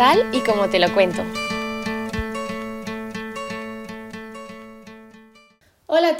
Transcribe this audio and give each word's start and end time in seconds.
tal 0.00 0.30
y 0.32 0.40
como 0.40 0.66
te 0.70 0.78
lo 0.78 0.90
cuento. 0.94 1.22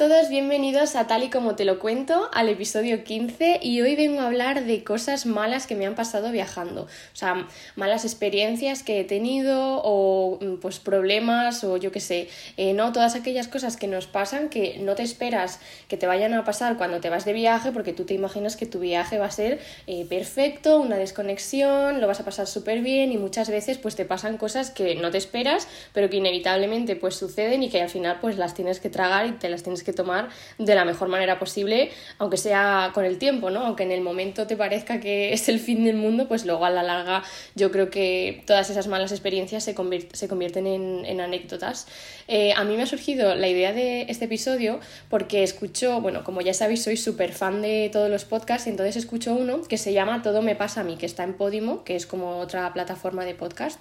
Todos, 0.01 0.31
bienvenidos 0.31 0.97
a 0.97 1.07
Tal 1.07 1.25
y 1.25 1.29
como 1.29 1.57
te 1.57 1.67
lo 1.67 1.79
cuento, 1.79 2.31
al 2.33 2.49
episodio 2.49 3.05
15 3.05 3.61
y 3.61 3.83
hoy 3.83 3.97
vengo 3.97 4.23
a 4.23 4.29
hablar 4.29 4.65
de 4.65 4.83
cosas 4.83 5.27
malas 5.27 5.67
que 5.67 5.75
me 5.75 5.85
han 5.85 5.95
pasado 5.95 6.33
viajando, 6.33 6.85
o 6.85 6.89
sea, 7.13 7.47
malas 7.77 8.07
experiencias 8.07 8.83
que 8.83 9.01
he 9.01 9.05
tenido 9.05 9.83
o 9.85 10.39
mm, 10.41 10.55
pues 10.55 10.79
problemas 10.79 11.65
o 11.65 11.77
yo 11.77 11.93
qué 11.93 12.01
sé, 12.01 12.31
eh, 12.57 12.73
no 12.73 12.93
todas 12.93 13.15
aquellas 13.15 13.47
cosas 13.47 13.77
que 13.77 13.89
nos 13.89 14.07
pasan 14.07 14.49
que 14.49 14.79
no 14.79 14.95
te 14.95 15.03
esperas 15.03 15.61
que 15.87 15.99
te 15.99 16.07
vayan 16.07 16.33
a 16.33 16.45
pasar 16.45 16.79
cuando 16.79 17.01
te 17.01 17.11
vas 17.11 17.27
de 17.27 17.35
viaje 17.35 17.71
porque 17.71 17.93
tú 17.93 18.07
te 18.07 18.15
imaginas 18.15 18.57
que 18.57 18.65
tu 18.65 18.79
viaje 18.79 19.19
va 19.19 19.27
a 19.27 19.31
ser 19.31 19.61
eh, 19.87 20.07
perfecto, 20.09 20.81
una 20.81 20.97
desconexión, 20.97 22.01
lo 22.01 22.07
vas 22.07 22.21
a 22.21 22.25
pasar 22.25 22.47
súper 22.47 22.81
bien 22.81 23.13
y 23.13 23.19
muchas 23.19 23.51
veces 23.51 23.77
pues 23.77 23.97
te 23.97 24.07
pasan 24.07 24.39
cosas 24.39 24.71
que 24.71 24.95
no 24.95 25.11
te 25.11 25.19
esperas 25.19 25.69
pero 25.93 26.09
que 26.09 26.17
inevitablemente 26.17 26.97
pues 26.97 27.17
suceden 27.17 27.63
y 27.63 27.69
que 27.69 27.83
al 27.83 27.91
final 27.91 28.17
pues 28.23 28.39
las 28.39 28.55
tienes 28.55 28.81
que 28.81 28.89
tragar 28.89 29.27
y 29.27 29.33
te 29.33 29.51
las 29.51 29.63
tienes 29.63 29.83
que 29.83 29.90
tomar 29.93 30.29
de 30.59 30.75
la 30.75 30.85
mejor 30.85 31.09
manera 31.09 31.39
posible, 31.39 31.91
aunque 32.19 32.37
sea 32.37 32.91
con 32.95 33.05
el 33.05 33.19
tiempo, 33.19 33.51
¿no? 33.51 33.67
Aunque 33.67 33.83
en 33.83 33.93
el 33.93 34.01
momento 34.01 34.47
te 34.47 34.57
parezca 34.57 35.01
que 35.01 35.33
es 35.33 35.49
el 35.49 35.61
fin 35.61 35.85
del 35.85 35.97
mundo, 35.97 36.29
pues 36.29 36.45
luego 36.47 36.65
a 36.65 36.71
la 36.71 36.83
larga 36.83 37.23
yo 37.55 37.71
creo 37.71 37.91
que 37.91 38.43
todas 38.47 38.71
esas 38.71 38.87
malas 38.87 39.13
experiencias 39.13 39.65
se, 39.65 39.75
se 40.13 40.29
convierten 40.29 40.67
en, 40.67 41.21
anécdotas. 41.21 41.87
Eh, 42.29 42.53
a 42.55 42.65
mí 42.65 42.77
me 42.77 42.83
ha 42.83 42.87
surgido 42.87 43.35
la 43.35 43.49
idea 43.49 43.73
de 43.73 44.03
este 44.09 44.27
episodio 44.27 44.81
porque 45.09 45.43
escucho, 45.43 46.01
bueno, 46.01 46.25
como 46.25 46.41
ya 46.41 46.55
sabéis, 46.55 46.83
soy 46.83 46.97
súper 46.97 47.33
fan 47.33 47.63
de 47.63 47.91
todos 47.93 48.11
los 48.11 48.25
podcasts, 48.25 48.67
entonces 48.67 48.97
escucho 48.97 49.35
uno 49.35 49.63
que 49.63 49.79
se 49.79 49.93
llama 49.93 50.23
Todo 50.23 50.43
me 50.43 50.57
pasa 50.57 50.81
a 50.81 50.85
mí, 50.85 50.97
que 50.97 51.07
está 51.07 51.25
en 51.25 51.35
Podimo, 51.35 51.85
que 51.85 51.97
es 51.97 52.07
como 52.07 52.39
otra 52.39 52.73
plataforma 52.73 53.25
de 53.25 53.35
podcast. 53.35 53.81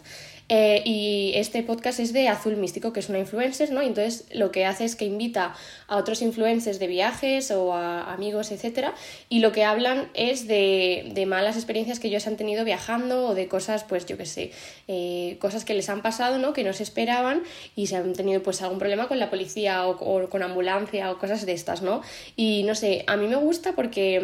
Eh, 0.52 0.82
y 0.84 1.32
este 1.36 1.62
podcast 1.62 2.00
es 2.00 2.12
de 2.12 2.28
Azul 2.28 2.58
Místico, 2.58 2.92
que 2.92 3.00
es 3.00 3.10
una 3.10 3.20
influencer, 3.20 3.72
¿no? 3.72 3.84
Y 3.84 3.86
entonces 3.86 4.26
lo 4.34 4.52
que 4.52 4.66
hace 4.66 4.84
es 4.84 4.96
que 4.96 5.06
invita 5.06 5.54
a 5.88 5.98
otros 6.00 6.22
influencers 6.22 6.80
de 6.80 6.88
viajes 6.88 7.52
o 7.52 7.74
a 7.74 8.12
amigos, 8.14 8.52
etcétera, 8.52 8.94
y 9.30 9.40
lo 9.40 9.52
que 9.52 9.64
hablan 9.64 10.10
es 10.14 10.48
de, 10.48 11.12
de 11.14 11.26
malas 11.26 11.56
experiencias 11.56 12.00
que 12.00 12.08
ellos 12.08 12.28
han 12.28 12.38
tenido 12.38 12.66
viajando 12.66 13.28
o 13.28 13.36
de 13.36 13.48
cosas, 13.48 13.84
pues 13.84 14.06
yo 14.06 14.18
qué 14.18 14.26
sé, 14.26 14.52
eh, 14.88 15.38
cosas 15.40 15.66
que 15.66 15.74
les 15.74 15.90
han 15.90 16.02
pasado, 16.02 16.38
¿no? 16.38 16.54
Que 16.54 16.64
no 16.64 16.74
se 16.74 16.84
esperaban 16.84 17.44
y 17.76 17.88
se 17.88 17.96
han 17.96 18.14
tenido 18.14 18.42
pues 18.44 18.62
algún 18.62 18.80
problema 18.80 19.08
con 19.08 19.20
la 19.20 19.30
policía 19.30 19.88
o, 19.88 19.92
o 19.92 20.30
con 20.30 20.44
ambulancia 20.44 21.12
o 21.12 21.20
cosas 21.20 21.46
de 21.46 21.54
estas, 21.54 21.82
¿no? 21.82 22.02
Y 22.36 22.64
no 22.64 22.76
sé, 22.76 23.04
a 23.08 23.16
mí 23.18 23.28
me 23.28 23.36
gusta 23.36 23.74
porque, 23.74 24.20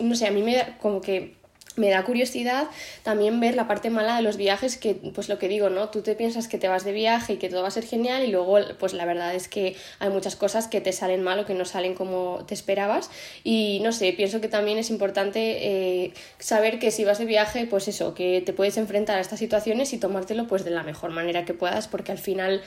mm, 0.00 0.08
no 0.08 0.14
sé, 0.14 0.26
a 0.26 0.30
mí 0.30 0.42
me 0.42 0.56
da 0.56 0.78
como 0.78 1.00
que 1.00 1.39
me 1.80 1.90
da 1.90 2.04
curiosidad 2.04 2.68
también 3.02 3.40
ver 3.40 3.56
la 3.56 3.66
parte 3.66 3.90
mala 3.90 4.16
de 4.16 4.22
los 4.22 4.36
viajes 4.36 4.76
que 4.76 4.94
pues 4.94 5.28
lo 5.28 5.38
que 5.38 5.48
digo 5.48 5.70
no 5.70 5.88
tú 5.88 6.02
te 6.02 6.14
piensas 6.14 6.46
que 6.46 6.58
te 6.58 6.68
vas 6.68 6.84
de 6.84 6.92
viaje 6.92 7.32
y 7.32 7.36
que 7.38 7.48
todo 7.48 7.62
va 7.62 7.68
a 7.68 7.72
ser 7.72 7.84
genial 7.84 8.22
y 8.22 8.28
luego 8.28 8.58
pues 8.78 8.92
la 8.92 9.04
verdad 9.04 9.34
es 9.34 9.48
que 9.48 9.76
hay 9.98 10.10
muchas 10.10 10.36
cosas 10.36 10.68
que 10.68 10.80
te 10.80 10.92
salen 10.92 11.22
mal 11.22 11.40
o 11.40 11.46
que 11.46 11.54
no 11.54 11.64
salen 11.64 11.94
como 11.94 12.44
te 12.46 12.54
esperabas. 12.54 13.10
Y 13.42 13.80
no 13.82 13.92
sé 13.92 14.12
pienso 14.12 14.40
que 14.40 14.48
también 14.48 14.78
es 14.78 14.90
importante 14.90 15.40
eh, 16.04 16.12
saber 16.38 16.78
que 16.78 16.90
si 16.90 17.04
vas 17.04 17.18
de 17.18 17.24
viaje 17.24 17.66
pues 17.66 17.88
eso 17.88 18.14
que 18.14 18.42
te 18.44 18.52
puedes 18.52 18.76
enfrentar 18.76 19.18
a 19.18 19.20
estas 19.20 19.38
situaciones 19.38 19.92
y 19.92 19.98
tomártelo 19.98 20.46
pues 20.46 20.64
de 20.64 20.70
la 20.70 20.82
mejor 20.82 21.10
manera 21.10 21.44
que 21.44 21.54
puedas 21.54 21.88
porque 21.88 22.12
al 22.12 22.18
final 22.18 22.62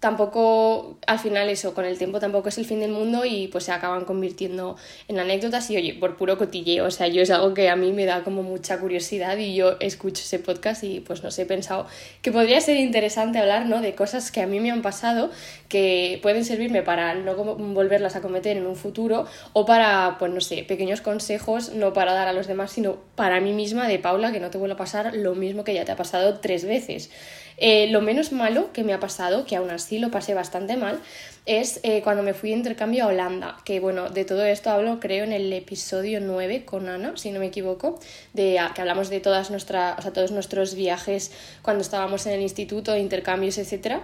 tampoco, 0.00 0.98
al 1.06 1.18
final 1.18 1.48
eso, 1.48 1.74
con 1.74 1.84
el 1.84 1.98
tiempo 1.98 2.20
tampoco 2.20 2.48
es 2.48 2.58
el 2.58 2.64
fin 2.64 2.80
del 2.80 2.90
mundo 2.90 3.24
y 3.24 3.48
pues 3.48 3.64
se 3.64 3.72
acaban 3.72 4.04
convirtiendo 4.04 4.76
en 5.08 5.18
anécdotas 5.18 5.70
y 5.70 5.76
oye, 5.76 5.94
por 5.94 6.16
puro 6.16 6.36
cotilleo, 6.38 6.86
o 6.86 6.90
sea, 6.90 7.08
yo 7.08 7.22
es 7.22 7.30
algo 7.30 7.54
que 7.54 7.68
a 7.70 7.76
mí 7.76 7.92
me 7.92 8.04
da 8.04 8.22
como 8.22 8.42
mucha 8.56 8.78
curiosidad 8.78 9.36
y 9.36 9.54
yo 9.54 9.76
escucho 9.80 10.22
ese 10.22 10.38
podcast 10.38 10.82
y 10.82 11.00
pues 11.00 11.22
no 11.22 11.30
sé, 11.30 11.42
he 11.42 11.46
pensado 11.46 11.86
que 12.22 12.32
podría 12.32 12.58
ser 12.62 12.76
interesante 12.76 13.38
hablar, 13.38 13.66
¿no? 13.66 13.82
De 13.82 13.94
cosas 13.94 14.32
que 14.32 14.40
a 14.40 14.46
mí 14.46 14.60
me 14.60 14.70
han 14.70 14.80
pasado 14.80 15.30
que 15.68 16.18
pueden 16.22 16.44
servirme 16.44 16.82
para 16.82 17.14
no 17.14 17.34
volverlas 17.34 18.16
a 18.16 18.22
cometer 18.22 18.56
en 18.56 18.66
un 18.66 18.74
futuro 18.74 19.26
o 19.52 19.66
para, 19.66 20.16
pues 20.18 20.32
no 20.32 20.40
sé, 20.40 20.64
pequeños 20.64 21.02
consejos, 21.02 21.74
no 21.74 21.92
para 21.92 22.14
dar 22.14 22.28
a 22.28 22.32
los 22.32 22.46
demás, 22.46 22.72
sino 22.72 22.96
para 23.14 23.40
mí 23.40 23.52
misma 23.52 23.88
de 23.88 23.98
Paula, 23.98 24.32
que 24.32 24.40
no 24.40 24.48
te 24.48 24.56
vuelva 24.56 24.74
a 24.74 24.78
pasar 24.78 25.14
lo 25.14 25.34
mismo 25.34 25.62
que 25.62 25.74
ya 25.74 25.84
te 25.84 25.92
ha 25.92 25.96
pasado 25.96 26.38
tres 26.40 26.64
veces. 26.64 27.10
Eh, 27.58 27.88
lo 27.90 28.00
menos 28.02 28.32
malo 28.32 28.72
que 28.72 28.84
me 28.84 28.92
ha 28.92 29.00
pasado, 29.00 29.46
que 29.46 29.56
aún 29.56 29.70
así 29.70 29.98
lo 29.98 30.10
pasé 30.10 30.34
bastante 30.34 30.76
mal, 30.76 31.00
es 31.46 31.80
eh, 31.84 32.02
cuando 32.02 32.22
me 32.22 32.34
fui 32.34 32.50
de 32.50 32.56
intercambio 32.56 33.04
a 33.04 33.06
Holanda, 33.06 33.56
que 33.64 33.80
bueno, 33.80 34.10
de 34.10 34.24
todo 34.24 34.44
esto 34.44 34.70
hablo 34.70 35.00
creo 35.00 35.24
en 35.24 35.32
el 35.32 35.52
episodio 35.52 36.20
9 36.20 36.64
con 36.64 36.88
Ana, 36.88 37.16
si 37.16 37.30
no 37.30 37.40
me 37.40 37.46
equivoco, 37.46 37.98
de 38.34 38.60
que 38.74 38.80
hablamos 38.80 39.08
de 39.10 39.20
todas 39.20 39.50
nuestras, 39.50 39.98
o 39.98 40.02
sea, 40.02 40.12
todos 40.12 40.32
nuestros 40.32 40.74
viajes 40.74 41.32
cuando 41.62 41.82
estábamos 41.82 42.26
en 42.26 42.32
el 42.32 42.42
instituto, 42.42 42.96
intercambios, 42.96 43.58
etcétera. 43.58 44.02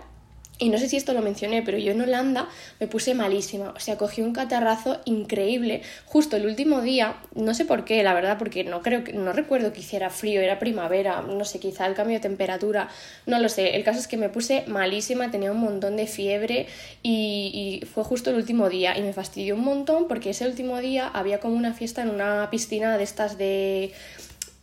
Y 0.62 0.68
no 0.68 0.78
sé 0.78 0.88
si 0.88 0.96
esto 0.96 1.12
lo 1.12 1.22
mencioné, 1.22 1.62
pero 1.62 1.76
yo 1.76 1.90
en 1.90 2.00
Holanda 2.00 2.48
me 2.78 2.86
puse 2.86 3.14
malísima. 3.14 3.74
O 3.76 3.80
sea, 3.80 3.98
cogí 3.98 4.22
un 4.22 4.32
catarrazo 4.32 5.00
increíble. 5.06 5.82
Justo 6.06 6.36
el 6.36 6.46
último 6.46 6.82
día, 6.82 7.16
no 7.34 7.52
sé 7.52 7.64
por 7.64 7.84
qué, 7.84 8.00
la 8.04 8.14
verdad, 8.14 8.38
porque 8.38 8.62
no 8.62 8.80
creo 8.80 9.02
que, 9.02 9.12
no 9.12 9.32
recuerdo 9.32 9.72
que 9.72 9.80
hiciera 9.80 10.08
frío, 10.08 10.40
era 10.40 10.60
primavera, 10.60 11.20
no 11.22 11.44
sé, 11.44 11.58
quizá 11.58 11.86
el 11.86 11.94
cambio 11.94 12.18
de 12.18 12.20
temperatura, 12.20 12.88
no 13.26 13.40
lo 13.40 13.48
sé. 13.48 13.74
El 13.74 13.82
caso 13.82 13.98
es 13.98 14.06
que 14.06 14.16
me 14.16 14.28
puse 14.28 14.62
malísima, 14.68 15.32
tenía 15.32 15.50
un 15.50 15.58
montón 15.58 15.96
de 15.96 16.06
fiebre 16.06 16.68
y, 17.02 17.80
y 17.82 17.86
fue 17.86 18.04
justo 18.04 18.30
el 18.30 18.36
último 18.36 18.68
día. 18.68 18.96
Y 18.96 19.02
me 19.02 19.12
fastidió 19.12 19.56
un 19.56 19.64
montón 19.64 20.06
porque 20.06 20.30
ese 20.30 20.46
último 20.46 20.78
día 20.78 21.08
había 21.08 21.40
como 21.40 21.56
una 21.56 21.74
fiesta 21.74 22.02
en 22.02 22.10
una 22.10 22.50
piscina 22.52 22.96
de 22.98 23.02
estas 23.02 23.36
de 23.36 23.92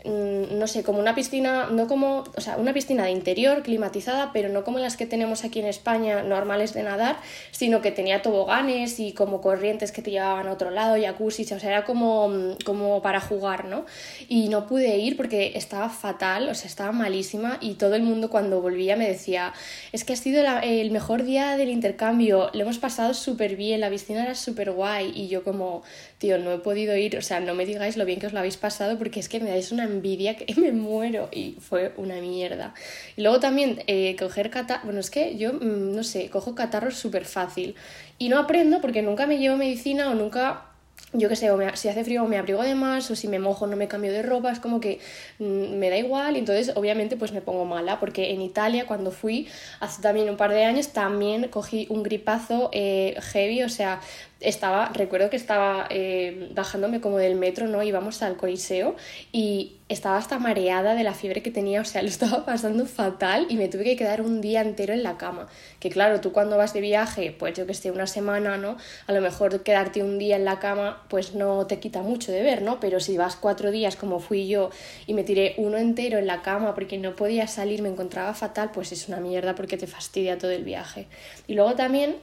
no 0.06 0.68
sé, 0.68 0.84
como 0.84 1.00
una 1.00 1.14
piscina, 1.14 1.68
no 1.72 1.88
como, 1.88 2.24
o 2.36 2.42
sea, 2.42 2.56
una 2.56 2.74
piscina 2.74 3.04
de 3.04 3.12
interior 3.12 3.64
climatizada, 3.64 4.32
pero 4.32 4.48
no 4.48 4.64
como 4.64 4.80
las 4.80 4.96
que 4.96 5.06
tenemos 5.06 5.44
aquí 5.44 5.60
en 5.60 5.66
España 5.66 6.24
normales 6.24 6.74
de 6.74 6.84
nadar, 6.84 7.18
sino 7.52 7.82
que 7.82 7.92
tenía 7.92 8.22
toboganes 8.22 9.02
y 9.02 9.12
como 9.12 9.42
corrientes 9.42 9.92
que 9.92 10.02
te 10.02 10.12
llevaban 10.12 10.48
a 10.48 10.54
otro 10.54 10.72
lado, 10.72 10.96
jacuzzi, 11.02 11.44
o 11.44 11.60
sea, 11.60 11.70
era 11.70 11.84
como, 11.84 12.30
mm, 12.30 12.58
como 12.64 13.02
para 13.02 13.20
jugar, 13.20 13.66
¿no? 13.66 13.86
Y 14.30 14.48
no 14.48 14.68
pude 14.68 14.98
ir 14.98 15.18
porque 15.18 15.52
estaba 15.56 15.90
fatal, 15.90 16.48
o 16.48 16.56
sea, 16.56 16.68
estaba 16.68 16.94
malísima 16.94 17.58
y 17.60 17.74
todo 17.74 17.96
el 17.96 18.04
mundo 18.04 18.30
cuando 18.30 18.62
volvía 18.62 18.96
me 18.96 19.08
decía, 19.08 19.54
es 19.92 20.06
que 20.06 20.14
ha 20.14 20.16
sido 20.16 20.42
el 20.64 20.92
mejor 20.92 21.24
día 21.24 21.58
del 21.58 21.70
intercambio, 21.70 22.50
lo 22.54 22.62
hemos 22.62 22.78
pasado 22.78 23.14
súper 23.14 23.58
bien, 23.58 23.82
la 23.82 23.90
piscina 23.90 24.24
era 24.24 24.36
súper 24.36 24.72
guay 24.72 25.12
y 25.14 25.28
yo 25.28 25.44
como, 25.44 25.84
tío, 26.20 26.38
no 26.38 26.52
he 26.52 26.58
podido 26.60 26.96
ir, 26.96 27.18
o 27.18 27.22
sea, 27.22 27.40
no 27.40 27.56
me 27.56 27.66
digáis 27.66 27.98
lo 27.98 28.06
bien 28.06 28.20
que 28.20 28.28
os 28.28 28.34
lo 28.34 28.40
habéis 28.40 28.58
pasado 28.58 28.98
porque 28.98 29.22
es 29.22 29.30
que 29.30 29.40
me 29.40 29.50
dais 29.50 29.72
una 29.72 29.86
envidia 29.86 30.36
que 30.36 30.54
me 30.62 30.72
muero 30.72 31.30
y 31.32 31.56
fue 31.60 31.94
una 31.98 32.20
mierda. 32.22 32.74
Y 33.16 33.22
luego 33.22 33.40
también 33.40 33.82
eh, 33.88 34.16
coger 34.20 34.50
catarros, 34.50 34.84
bueno, 34.86 35.00
es 35.00 35.10
que 35.10 35.38
yo, 35.38 35.54
mm, 35.54 35.96
no 35.96 36.04
sé, 36.04 36.30
cojo 36.30 36.54
catarros 36.56 36.96
súper 36.96 37.26
fácil 37.26 37.76
y 38.18 38.30
no 38.30 38.38
aprendo 38.38 38.82
porque 38.82 39.02
nunca 39.02 39.26
me 39.26 39.40
llevo 39.40 39.56
medicina 39.56 40.12
o 40.12 40.14
nunca 40.14 40.66
yo 41.14 41.28
qué 41.30 41.36
sé, 41.36 41.50
o 41.52 41.60
si 41.76 41.88
hace 41.88 42.04
frío 42.04 42.26
me 42.26 42.38
abrigo 42.38 42.62
de 42.62 42.76
más, 42.76 43.10
o 43.10 43.16
si 43.16 43.28
me 43.28 43.40
mojo 43.40 43.66
no 43.68 43.76
me 43.76 43.88
cambio 43.88 44.12
de 44.12 44.22
ropa, 44.22 44.52
es 44.52 44.60
como 44.60 44.80
que 44.80 45.00
mm, 45.40 45.78
me 45.78 45.90
da 45.90 45.98
igual, 45.98 46.36
y 46.36 46.40
entonces 46.40 46.72
obviamente 46.76 47.18
pues 47.18 47.32
me 47.32 47.42
pongo 47.42 47.66
mala, 47.66 48.00
porque 48.00 48.32
en 48.32 48.42
Italia 48.42 48.86
cuando 48.86 49.12
fui 49.12 49.48
hace 49.80 50.02
también 50.02 50.30
un 50.30 50.38
par 50.38 50.52
de 50.52 50.66
años 50.66 50.90
también 50.90 51.48
cogí 51.50 51.88
un 51.90 52.04
gripazo 52.04 52.70
eh, 52.74 53.16
heavy, 53.34 53.64
o 53.64 53.70
sea, 53.70 54.02
estaba, 54.40 54.90
recuerdo 54.94 55.30
que 55.30 55.38
estaba 55.38 55.88
eh, 55.90 56.50
bajándome 56.54 57.02
como 57.02 57.18
del 57.18 57.36
metro, 57.36 57.68
¿no? 57.68 57.84
Íbamos 57.84 58.22
al 58.22 58.38
Coliseo 58.38 58.96
y 59.32 59.79
estaba 59.90 60.18
hasta 60.18 60.38
mareada 60.38 60.94
de 60.94 61.04
la 61.04 61.14
fiebre 61.14 61.42
que 61.42 61.52
tenía, 61.52 61.82
o 61.82 61.86
sea, 61.86 62.02
lo 62.04 62.08
estaba 62.08 62.46
pasando 62.46 62.86
fatal 62.86 63.48
y 63.50 63.58
me 63.58 63.68
tuve 63.68 63.84
que 63.84 63.96
quedar 63.96 64.22
un 64.22 64.40
día 64.40 64.62
entero 64.62 64.94
en 64.94 65.04
la 65.04 65.18
cama. 65.18 65.48
Que 65.80 65.90
claro, 65.90 66.22
tú 66.22 66.32
cuando 66.32 66.58
vas 66.58 66.74
de 66.74 66.82
viaje, 66.82 67.36
pues 67.38 67.58
yo 67.58 67.66
que 67.66 67.74
sé, 67.74 67.92
una 67.92 68.08
semana, 68.08 68.58
¿no? 68.58 68.78
A 69.08 69.14
lo 69.14 69.22
mejor 69.22 69.64
quedarte 69.64 70.04
un 70.04 70.20
día 70.20 70.36
en 70.36 70.46
la 70.46 70.60
cama, 70.60 71.04
pues 71.10 71.34
no 71.34 71.66
te 71.68 71.80
quita 71.80 72.02
mucho 72.02 72.32
de 72.32 72.44
ver, 72.44 72.62
¿no? 72.62 72.80
Pero 72.80 73.00
si 73.00 73.18
vas 73.18 73.36
cuatro 73.36 73.72
días 73.72 73.96
como 73.96 74.20
fui 74.20 74.48
yo 74.48 74.70
y 75.08 75.14
me 75.14 75.24
tiré 75.24 75.56
uno 75.58 75.78
entero 75.78 76.20
en 76.20 76.28
la 76.28 76.42
cama 76.42 76.76
porque 76.76 76.98
no 76.98 77.16
podía 77.16 77.48
salir, 77.48 77.82
me 77.82 77.90
encontraba 77.90 78.34
fatal, 78.34 78.72
pues 78.72 78.92
es 78.92 79.08
una 79.08 79.20
mierda 79.20 79.56
porque 79.56 79.78
te 79.78 79.88
fastidia 79.88 80.38
todo 80.38 80.52
el 80.52 80.64
viaje. 80.64 81.08
Y 81.48 81.56
luego 81.56 81.74
también 81.74 82.18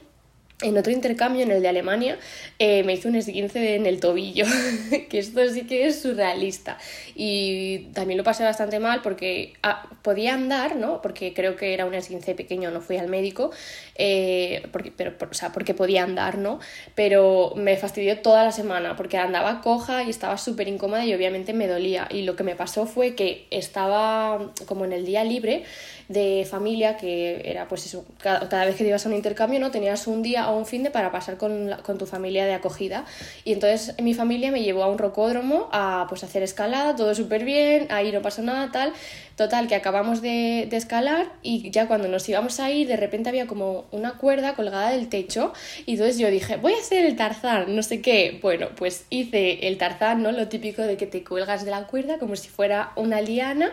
en 0.59 0.75
otro 0.75 0.91
intercambio, 0.91 1.43
en 1.43 1.51
el 1.51 1.61
de 1.61 1.67
Alemania, 1.67 2.17
eh, 2.57 2.81
me 2.83 2.93
hizo 2.93 3.07
un 3.07 3.15
esguince 3.15 3.75
en 3.75 3.85
el 3.85 3.99
tobillo, 3.99 4.45
que 5.09 5.19
esto 5.19 5.47
sí 5.49 5.67
que 5.67 5.85
es 5.85 6.01
surrealista. 6.01 6.79
Y 7.13 7.89
también 7.93 8.17
lo 8.17 8.23
pasé 8.23 8.43
bastante 8.43 8.79
mal 8.79 9.01
porque 9.03 9.53
ah, 9.61 9.87
podía 10.01 10.33
andar, 10.33 10.75
¿no? 10.75 10.99
Porque 11.03 11.35
creo 11.35 11.55
que 11.55 11.75
era 11.75 11.85
un 11.85 11.93
esguince 11.93 12.33
pequeño, 12.33 12.71
no 12.71 12.81
fui 12.81 12.97
al 12.97 13.07
médico, 13.07 13.51
eh, 13.95 14.67
porque, 14.71 14.91
pero, 14.91 15.13
o 15.29 15.33
sea, 15.35 15.51
porque 15.51 15.75
podía 15.75 16.03
andar, 16.03 16.39
¿no? 16.39 16.59
Pero 16.95 17.53
me 17.55 17.77
fastidió 17.77 18.17
toda 18.21 18.43
la 18.43 18.51
semana 18.51 18.95
porque 18.95 19.17
andaba 19.17 19.61
coja 19.61 20.03
y 20.03 20.09
estaba 20.09 20.39
súper 20.39 20.67
incómoda 20.67 21.05
y 21.05 21.13
obviamente 21.13 21.53
me 21.53 21.67
dolía. 21.67 22.07
Y 22.09 22.23
lo 22.23 22.35
que 22.35 22.43
me 22.43 22.55
pasó 22.55 22.87
fue 22.87 23.13
que 23.13 23.45
estaba 23.51 24.51
como 24.65 24.85
en 24.85 24.93
el 24.93 25.05
día 25.05 25.23
libre 25.23 25.65
de 26.07 26.47
familia, 26.49 26.97
que 26.97 27.41
era 27.45 27.67
pues 27.67 27.85
eso, 27.85 28.05
cada, 28.17 28.47
cada 28.49 28.65
vez 28.65 28.75
que 28.75 28.87
ibas 28.87 29.05
a 29.05 29.09
un 29.09 29.15
intercambio, 29.15 29.59
¿no? 29.59 29.69
Tenías 29.69 30.07
un 30.07 30.23
día 30.23 30.46
día 30.47 30.51
o 30.51 30.57
un 30.57 30.65
fin 30.65 30.83
de 30.83 30.91
para 30.91 31.11
pasar 31.11 31.37
con, 31.37 31.75
con, 31.83 31.97
tu 31.97 32.05
familia 32.05 32.45
de 32.45 32.53
acogida. 32.53 33.05
Y 33.43 33.53
entonces 33.53 33.95
mi 34.01 34.13
familia 34.13 34.51
me 34.51 34.63
llevó 34.63 34.83
a 34.83 34.87
un 34.87 34.97
rocódromo 34.97 35.69
a 35.71 36.05
pues 36.09 36.23
hacer 36.23 36.43
escalada, 36.43 36.95
todo 36.95 37.13
súper 37.15 37.43
bien, 37.43 37.87
ahí 37.89 38.11
no 38.11 38.21
pasó 38.21 38.41
nada, 38.41 38.71
tal. 38.71 38.93
Total, 39.35 39.67
que 39.67 39.75
acabamos 39.75 40.23
de, 40.23 40.67
de, 40.67 40.77
escalar 40.77 41.31
y 41.43 41.69
ya 41.69 41.87
cuando 41.87 42.07
nos 42.07 42.27
íbamos 42.27 42.59
a 42.59 42.71
ir, 42.71 42.87
de 42.87 42.97
repente 42.97 43.29
había 43.29 43.45
como 43.45 43.85
una 43.91 44.13
cuerda 44.13 44.55
colgada 44.55 44.89
del 44.89 45.09
techo 45.09 45.53
y 45.85 45.91
entonces 45.91 46.17
yo 46.17 46.31
dije, 46.31 46.55
voy 46.55 46.73
a 46.73 46.79
hacer 46.79 47.05
el 47.05 47.15
tarzán, 47.15 47.75
no 47.75 47.83
sé 47.83 48.01
qué. 48.01 48.39
Bueno, 48.41 48.69
pues 48.75 49.05
hice 49.11 49.67
el 49.67 49.77
tarzán, 49.77 50.23
¿no? 50.23 50.31
Lo 50.31 50.47
típico 50.47 50.81
de 50.81 50.97
que 50.97 51.05
te 51.05 51.23
cuelgas 51.23 51.65
de 51.65 51.69
la 51.69 51.85
cuerda 51.85 52.17
como 52.17 52.35
si 52.35 52.49
fuera 52.49 52.93
una 52.95 53.21
liana 53.21 53.71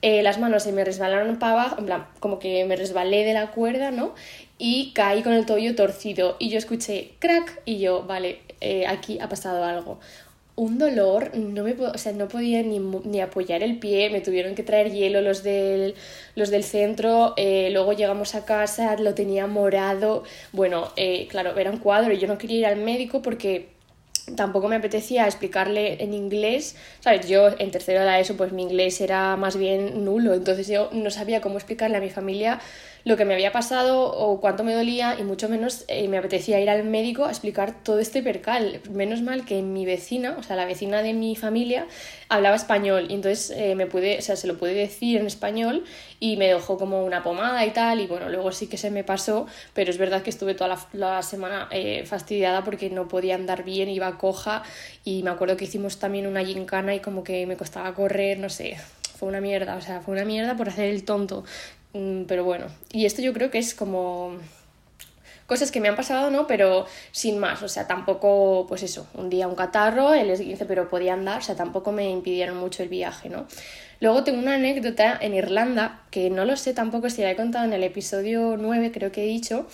eh, 0.00 0.22
las 0.22 0.38
manos 0.38 0.62
se 0.62 0.72
me 0.72 0.84
resbalaron 0.84 1.38
para 1.38 1.52
abajo, 1.52 1.76
en 1.78 1.86
plan, 1.86 2.06
como 2.20 2.38
que 2.38 2.64
me 2.64 2.76
resbalé 2.76 3.24
de 3.24 3.34
la 3.34 3.50
cuerda, 3.50 3.90
¿no? 3.90 4.14
Y 4.56 4.92
caí 4.94 5.22
con 5.22 5.32
el 5.32 5.46
tobillo 5.46 5.74
torcido 5.74 6.36
y 6.38 6.50
yo 6.50 6.58
escuché 6.58 7.12
crack 7.18 7.62
y 7.64 7.78
yo, 7.78 8.04
vale, 8.04 8.40
eh, 8.60 8.86
aquí 8.86 9.18
ha 9.20 9.28
pasado 9.28 9.64
algo. 9.64 9.98
Un 10.54 10.78
dolor, 10.78 11.36
no 11.36 11.62
me 11.62 11.72
o 11.72 11.98
sea, 11.98 12.12
no 12.12 12.26
podía 12.28 12.62
ni, 12.62 12.80
ni, 12.80 13.20
apoyar 13.20 13.62
el 13.62 13.78
pie, 13.78 14.10
me 14.10 14.20
tuvieron 14.20 14.54
que 14.56 14.64
traer 14.64 14.90
hielo 14.92 15.20
los 15.20 15.42
del, 15.44 15.94
los 16.34 16.50
del 16.50 16.64
centro, 16.64 17.34
eh, 17.36 17.70
luego 17.72 17.92
llegamos 17.92 18.34
a 18.34 18.44
casa, 18.44 18.96
lo 18.96 19.14
tenía 19.14 19.46
morado, 19.46 20.24
bueno, 20.52 20.92
claro, 21.28 21.56
era 21.56 21.70
un 21.70 21.78
cuadro 21.78 22.12
y 22.12 22.18
yo 22.18 22.26
no 22.26 22.38
quería 22.38 22.58
ir 22.58 22.66
al 22.66 22.76
médico 22.76 23.22
porque 23.22 23.77
tampoco 24.36 24.68
me 24.68 24.76
apetecía 24.76 25.26
explicarle 25.26 26.02
en 26.02 26.14
inglés, 26.14 26.76
¿sabes? 27.00 27.28
Yo 27.28 27.48
en 27.58 27.70
tercero 27.70 28.04
de 28.04 28.20
ESO 28.20 28.36
pues 28.36 28.52
mi 28.52 28.62
inglés 28.62 29.00
era 29.00 29.36
más 29.36 29.56
bien 29.56 30.04
nulo, 30.04 30.34
entonces 30.34 30.68
yo 30.68 30.90
no 30.92 31.10
sabía 31.10 31.40
cómo 31.40 31.56
explicarle 31.56 31.96
a 31.96 32.00
mi 32.00 32.10
familia 32.10 32.60
lo 33.08 33.16
que 33.16 33.24
me 33.24 33.32
había 33.32 33.52
pasado 33.52 34.02
o 34.02 34.38
cuánto 34.38 34.64
me 34.64 34.74
dolía 34.74 35.16
y 35.18 35.22
mucho 35.22 35.48
menos 35.48 35.86
eh, 35.88 36.06
me 36.08 36.18
apetecía 36.18 36.60
ir 36.60 36.68
al 36.68 36.84
médico 36.84 37.24
a 37.24 37.30
explicar 37.30 37.82
todo 37.82 38.00
este 38.00 38.22
percal. 38.22 38.82
Menos 38.90 39.22
mal 39.22 39.46
que 39.46 39.62
mi 39.62 39.86
vecina, 39.86 40.36
o 40.38 40.42
sea, 40.42 40.56
la 40.56 40.66
vecina 40.66 41.00
de 41.00 41.14
mi 41.14 41.34
familia, 41.34 41.86
hablaba 42.28 42.54
español 42.54 43.06
y 43.08 43.14
entonces 43.14 43.50
eh, 43.56 43.74
me 43.74 43.86
pude, 43.86 44.18
o 44.18 44.20
sea, 44.20 44.36
se 44.36 44.46
lo 44.46 44.58
pude 44.58 44.74
decir 44.74 45.18
en 45.18 45.26
español 45.26 45.84
y 46.20 46.36
me 46.36 46.48
dejó 46.48 46.76
como 46.76 47.02
una 47.02 47.22
pomada 47.22 47.64
y 47.64 47.70
tal 47.70 48.00
y 48.00 48.06
bueno, 48.06 48.28
luego 48.28 48.52
sí 48.52 48.66
que 48.66 48.76
se 48.76 48.90
me 48.90 49.04
pasó, 49.04 49.46
pero 49.72 49.90
es 49.90 49.96
verdad 49.96 50.20
que 50.20 50.28
estuve 50.28 50.54
toda 50.54 50.78
la, 50.92 51.22
semana 51.22 51.66
eh, 51.70 52.04
fastidiada 52.04 52.62
porque 52.62 52.90
no 52.90 53.08
podía 53.08 53.36
andar 53.36 53.64
bien, 53.64 53.88
iba 53.88 54.18
coja 54.18 54.62
y 55.02 55.22
me 55.22 55.30
acuerdo 55.30 55.56
que 55.56 55.64
hicimos 55.64 55.98
también 55.98 56.26
una 56.26 56.44
gincana 56.44 56.94
y 56.94 57.00
como 57.00 57.24
que 57.24 57.46
me 57.46 57.56
costaba 57.56 57.94
correr, 57.94 58.38
no 58.38 58.50
sé, 58.50 58.76
fue 59.18 59.28
una 59.28 59.40
mierda, 59.40 59.74
o 59.74 59.80
sea, 59.80 60.00
fue 60.00 60.14
una 60.14 60.24
mierda 60.24 60.56
por 60.56 60.68
hacer 60.68 60.90
el 60.90 61.04
tonto. 61.04 61.44
Mm, 61.92 62.24
pero 62.24 62.44
bueno, 62.44 62.66
y 62.92 63.06
esto 63.06 63.22
yo 63.22 63.32
creo 63.32 63.50
que 63.50 63.58
es 63.58 63.74
como 63.74 64.36
cosas 65.46 65.70
que 65.70 65.80
me 65.80 65.88
han 65.88 65.96
pasado, 65.96 66.30
¿no? 66.30 66.46
Pero 66.46 66.86
sin 67.10 67.38
más, 67.38 67.62
o 67.62 67.68
sea, 67.68 67.86
tampoco, 67.86 68.66
pues 68.68 68.82
eso, 68.82 69.08
un 69.14 69.30
día 69.30 69.48
un 69.48 69.54
catarro, 69.54 70.12
el 70.12 70.30
S15, 70.30 70.66
pero 70.68 70.90
podía 70.90 71.14
andar, 71.14 71.38
o 71.38 71.42
sea, 71.42 71.56
tampoco 71.56 71.90
me 71.90 72.10
impidieron 72.10 72.58
mucho 72.58 72.82
el 72.82 72.90
viaje, 72.90 73.30
¿no? 73.30 73.46
Luego 74.00 74.22
tengo 74.24 74.38
una 74.38 74.54
anécdota 74.54 75.18
en 75.20 75.34
Irlanda, 75.34 76.02
que 76.10 76.30
no 76.30 76.44
lo 76.44 76.56
sé 76.56 76.74
tampoco 76.74 77.08
si 77.10 77.22
la 77.22 77.30
he 77.30 77.36
contado 77.36 77.64
en 77.64 77.72
el 77.72 77.82
episodio 77.82 78.56
9, 78.58 78.92
creo 78.92 79.10
que 79.10 79.24
he 79.24 79.26
dicho, 79.26 79.66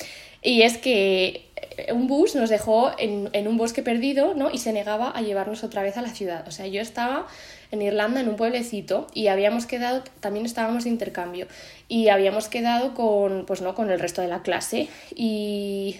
y 0.42 0.62
es 0.62 0.78
que 0.78 1.50
un 1.92 2.06
bus 2.06 2.34
nos 2.34 2.50
dejó 2.50 2.92
en, 2.98 3.30
en, 3.32 3.48
un 3.48 3.56
bosque 3.56 3.82
perdido, 3.82 4.34
¿no? 4.34 4.50
Y 4.50 4.58
se 4.58 4.72
negaba 4.72 5.10
a 5.10 5.22
llevarnos 5.22 5.64
otra 5.64 5.82
vez 5.82 5.96
a 5.96 6.02
la 6.02 6.10
ciudad. 6.10 6.46
O 6.48 6.50
sea, 6.50 6.66
yo 6.66 6.80
estaba 6.80 7.26
en 7.70 7.82
Irlanda, 7.82 8.20
en 8.20 8.28
un 8.28 8.36
pueblecito, 8.36 9.06
y 9.14 9.28
habíamos 9.28 9.66
quedado, 9.66 10.02
también 10.20 10.46
estábamos 10.46 10.84
de 10.84 10.90
intercambio, 10.90 11.46
y 11.88 12.08
habíamos 12.08 12.48
quedado 12.48 12.94
con, 12.94 13.46
pues 13.46 13.62
no, 13.62 13.74
con 13.74 13.90
el 13.90 14.00
resto 14.00 14.22
de 14.22 14.28
la 14.28 14.42
clase. 14.42 14.88
Y, 15.14 15.96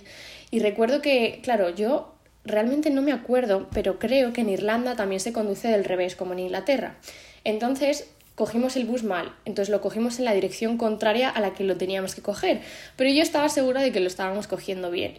y 0.51 0.61
recuerdo 0.61 1.03
que, 1.03 1.41
claro, 1.43 1.71
yo 1.71 2.15
realmente 2.45 2.91
no 2.91 3.03
me 3.03 3.13
acuerdo, 3.13 3.69
pero 3.73 3.99
creo 3.99 4.33
que 4.33 4.43
en 4.43 4.51
Irlanda 4.51 4.97
también 4.97 5.21
se 5.21 5.33
conduce 5.33 5.69
del 5.69 5.85
revés, 5.85 6.17
como 6.17 6.33
en 6.33 6.41
Inglaterra. 6.41 6.97
Entonces, 7.43 8.09
cogimos 8.35 8.77
el 8.77 8.85
bus 8.85 9.05
mal, 9.05 9.33
entonces 9.45 9.71
lo 9.71 9.81
cogimos 9.81 10.19
en 10.19 10.25
la 10.25 10.35
dirección 10.35 10.77
contraria 10.77 11.29
a 11.29 11.41
la 11.41 11.55
que 11.55 11.65
lo 11.65 11.77
teníamos 11.77 12.15
que 12.15 12.23
coger, 12.23 12.63
pero 12.97 13.11
yo 13.11 13.23
estaba 13.23 13.49
segura 13.49 13.81
de 13.81 13.93
que 13.93 14.01
lo 14.01 14.07
estábamos 14.07 14.47
cogiendo 14.47 14.91
bien. 14.91 15.15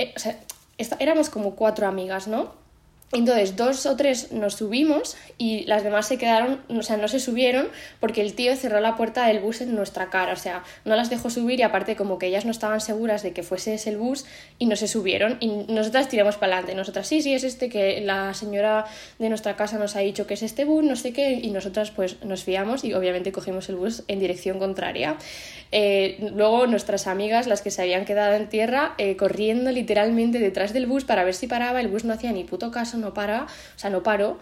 Eh, 0.00 0.14
o 0.16 0.18
sea, 0.18 0.38
éramos 0.98 1.28
como 1.28 1.54
cuatro 1.56 1.86
amigas, 1.86 2.26
¿no? 2.26 2.54
Entonces, 3.12 3.56
dos 3.56 3.86
o 3.86 3.96
tres 3.96 4.30
nos 4.30 4.54
subimos 4.54 5.16
y 5.36 5.64
las 5.64 5.82
demás 5.82 6.06
se 6.06 6.16
quedaron, 6.16 6.60
o 6.68 6.82
sea, 6.82 6.96
no 6.96 7.08
se 7.08 7.18
subieron 7.18 7.68
porque 7.98 8.20
el 8.20 8.34
tío 8.34 8.54
cerró 8.54 8.78
la 8.78 8.96
puerta 8.96 9.26
del 9.26 9.40
bus 9.40 9.60
en 9.62 9.74
nuestra 9.74 10.10
cara, 10.10 10.32
o 10.32 10.36
sea, 10.36 10.62
no 10.84 10.94
las 10.94 11.10
dejó 11.10 11.28
subir 11.28 11.58
y 11.58 11.62
aparte 11.62 11.96
como 11.96 12.18
que 12.18 12.28
ellas 12.28 12.44
no 12.44 12.52
estaban 12.52 12.80
seguras 12.80 13.24
de 13.24 13.32
que 13.32 13.42
fuese 13.42 13.74
ese 13.74 13.90
el 13.90 13.96
bus 13.96 14.26
y 14.60 14.66
no 14.66 14.76
se 14.76 14.86
subieron. 14.86 15.38
Y 15.40 15.48
nosotras 15.48 16.08
tiramos 16.08 16.36
para 16.36 16.52
adelante, 16.52 16.76
nosotras 16.76 17.08
sí, 17.08 17.20
sí 17.20 17.34
es 17.34 17.42
este 17.42 17.68
que 17.68 18.00
la 18.00 18.32
señora 18.32 18.84
de 19.18 19.28
nuestra 19.28 19.56
casa 19.56 19.76
nos 19.76 19.96
ha 19.96 20.00
dicho 20.00 20.28
que 20.28 20.34
es 20.34 20.42
este 20.42 20.64
bus, 20.64 20.84
no 20.84 20.94
sé 20.94 21.12
qué, 21.12 21.32
y 21.32 21.50
nosotras 21.50 21.90
pues 21.90 22.22
nos 22.22 22.44
fiamos 22.44 22.84
y 22.84 22.94
obviamente 22.94 23.32
cogimos 23.32 23.68
el 23.68 23.74
bus 23.74 24.04
en 24.06 24.20
dirección 24.20 24.60
contraria. 24.60 25.16
Eh, 25.72 26.30
luego 26.34 26.68
nuestras 26.68 27.08
amigas, 27.08 27.48
las 27.48 27.60
que 27.62 27.72
se 27.72 27.82
habían 27.82 28.04
quedado 28.04 28.34
en 28.34 28.48
tierra, 28.48 28.94
eh, 28.98 29.16
corriendo 29.16 29.72
literalmente 29.72 30.38
detrás 30.38 30.72
del 30.72 30.86
bus 30.86 31.04
para 31.04 31.24
ver 31.24 31.34
si 31.34 31.48
paraba, 31.48 31.80
el 31.80 31.88
bus 31.88 32.04
no 32.04 32.12
hacía 32.12 32.30
ni 32.30 32.44
puto 32.44 32.70
caso, 32.70 32.99
no 33.00 33.14
para, 33.14 33.44
o 33.44 33.78
sea, 33.78 33.90
no 33.90 34.02
paró. 34.02 34.38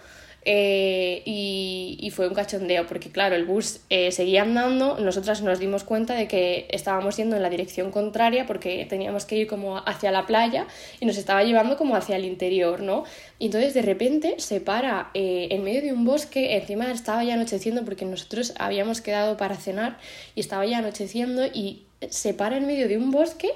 Eh, 0.50 1.22
y, 1.26 2.10
fue 2.14 2.26
un 2.26 2.34
cachondeo 2.34 2.86
porque 2.86 3.10
claro 3.10 3.36
el 3.36 3.44
bus 3.44 3.80
eh, 3.90 4.10
seguía 4.12 4.42
andando 4.42 4.98
nosotras 4.98 5.42
nos 5.42 5.58
dimos 5.58 5.84
cuenta 5.84 6.14
de 6.14 6.26
que 6.26 6.66
estábamos 6.70 7.16
yendo 7.16 7.36
en 7.36 7.42
la 7.42 7.50
dirección 7.50 7.90
contraria 7.90 8.46
porque 8.46 8.86
teníamos 8.88 9.26
que 9.26 9.36
ir 9.36 9.46
como 9.46 9.76
hacia 9.76 10.10
la 10.10 10.26
playa 10.26 10.66
y 11.00 11.06
nos 11.06 11.18
estaba 11.18 11.44
llevando 11.44 11.76
como 11.76 11.94
hacia 11.94 12.16
el 12.16 12.24
interior 12.24 12.80
no 12.80 13.04
y 13.38 13.46
entonces 13.46 13.74
de 13.74 13.82
repente 13.82 14.36
se 14.38 14.60
para 14.60 15.10
eh, 15.12 15.48
en 15.50 15.62
medio 15.62 15.82
de 15.82 15.92
un 15.92 16.04
bosque 16.04 16.56
encima 16.56 16.90
estaba 16.90 17.22
ya 17.22 17.34
anocheciendo 17.34 17.84
porque 17.84 18.04
nosotros 18.04 18.54
habíamos 18.58 19.00
quedado 19.00 19.36
para 19.36 19.54
cenar 19.54 19.98
y 20.34 20.40
estaba 20.40 20.64
ya 20.64 20.78
anocheciendo 20.78 21.44
y 21.46 21.84
se 22.08 22.32
para 22.32 22.56
en 22.56 22.66
medio 22.66 22.88
de 22.88 22.96
un 22.96 23.10
bosque 23.10 23.50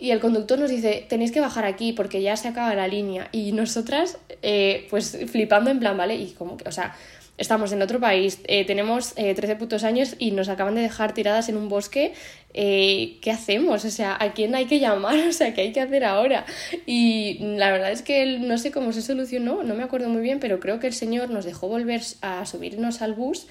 y 0.00 0.10
el 0.10 0.20
conductor 0.20 0.58
nos 0.58 0.70
dice, 0.70 1.06
tenéis 1.08 1.30
que 1.30 1.40
bajar 1.40 1.64
aquí 1.64 1.92
porque 1.92 2.22
ya 2.22 2.36
se 2.36 2.48
acaba 2.48 2.74
la 2.74 2.88
línea. 2.88 3.28
Y 3.32 3.52
nosotras, 3.52 4.18
eh, 4.42 4.86
pues 4.90 5.18
flipando 5.30 5.70
en 5.70 5.78
plan, 5.78 5.96
¿vale? 5.96 6.14
Y 6.14 6.30
como 6.32 6.56
que, 6.56 6.68
o 6.68 6.72
sea, 6.72 6.96
estamos 7.40 7.72
en 7.72 7.80
otro 7.80 7.98
país, 8.00 8.38
eh, 8.44 8.66
tenemos 8.66 9.14
eh, 9.16 9.34
13 9.34 9.56
putos 9.56 9.82
años 9.82 10.14
y 10.18 10.30
nos 10.32 10.50
acaban 10.50 10.74
de 10.74 10.82
dejar 10.82 11.14
tiradas 11.14 11.48
en 11.48 11.56
un 11.56 11.70
bosque. 11.70 12.12
Eh, 12.52 13.16
¿Qué 13.22 13.30
hacemos? 13.30 13.86
O 13.86 13.90
sea, 13.90 14.16
¿a 14.20 14.34
quién 14.34 14.54
hay 14.54 14.66
que 14.66 14.78
llamar? 14.78 15.18
O 15.30 15.32
sea, 15.32 15.54
¿qué 15.54 15.62
hay 15.62 15.72
que 15.72 15.80
hacer 15.80 16.04
ahora? 16.04 16.44
Y 16.84 17.38
la 17.56 17.72
verdad 17.72 17.92
es 17.92 18.02
que 18.02 18.38
no 18.38 18.58
sé 18.58 18.70
cómo 18.70 18.92
se 18.92 19.00
solucionó, 19.00 19.62
no 19.62 19.74
me 19.74 19.82
acuerdo 19.82 20.08
muy 20.10 20.20
bien, 20.20 20.38
pero 20.38 20.60
creo 20.60 20.80
que 20.80 20.86
el 20.86 20.92
señor 20.92 21.30
nos 21.30 21.46
dejó 21.46 21.68
volver 21.68 22.02
a 22.20 22.44
subirnos 22.44 23.00
al 23.00 23.14
bus 23.14 23.46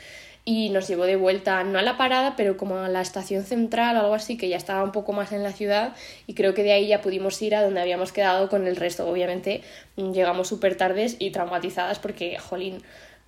y 0.45 0.69
nos 0.69 0.88
llevó 0.88 1.06
de 1.06 1.15
vuelta, 1.15 1.63
no 1.63 1.80
a 1.80 1.81
la 1.81 1.97
parada, 1.97 2.36
pero 2.36 2.57
como 2.57 2.77
a 2.77 2.89
la 2.89 3.01
estación 3.01 3.44
central 3.44 3.97
o 3.97 3.99
algo 3.99 4.14
así, 4.16 4.37
que 4.37 4.49
ya 4.49 4.57
estaba 4.57 4.83
un 4.83 4.92
poco 4.92 5.14
más 5.14 5.31
en 5.31 5.44
la 5.44 5.52
ciudad 5.52 5.95
y 6.28 6.33
creo 6.33 6.54
que 6.54 6.64
de 6.64 6.71
ahí 6.71 6.87
ya 6.87 7.02
pudimos 7.02 7.42
ir 7.42 7.56
a 7.56 7.64
donde 7.64 7.81
habíamos 7.81 8.11
quedado 8.11 8.49
con 8.49 8.66
el 8.66 8.75
resto. 8.75 9.07
Obviamente 9.07 9.61
mm, 9.95 10.11
llegamos 10.11 10.47
súper 10.47 10.75
tardes 10.75 11.18
y 11.19 11.31
traumatizadas 11.31 11.99
porque, 11.99 12.37
jolín, 12.40 12.81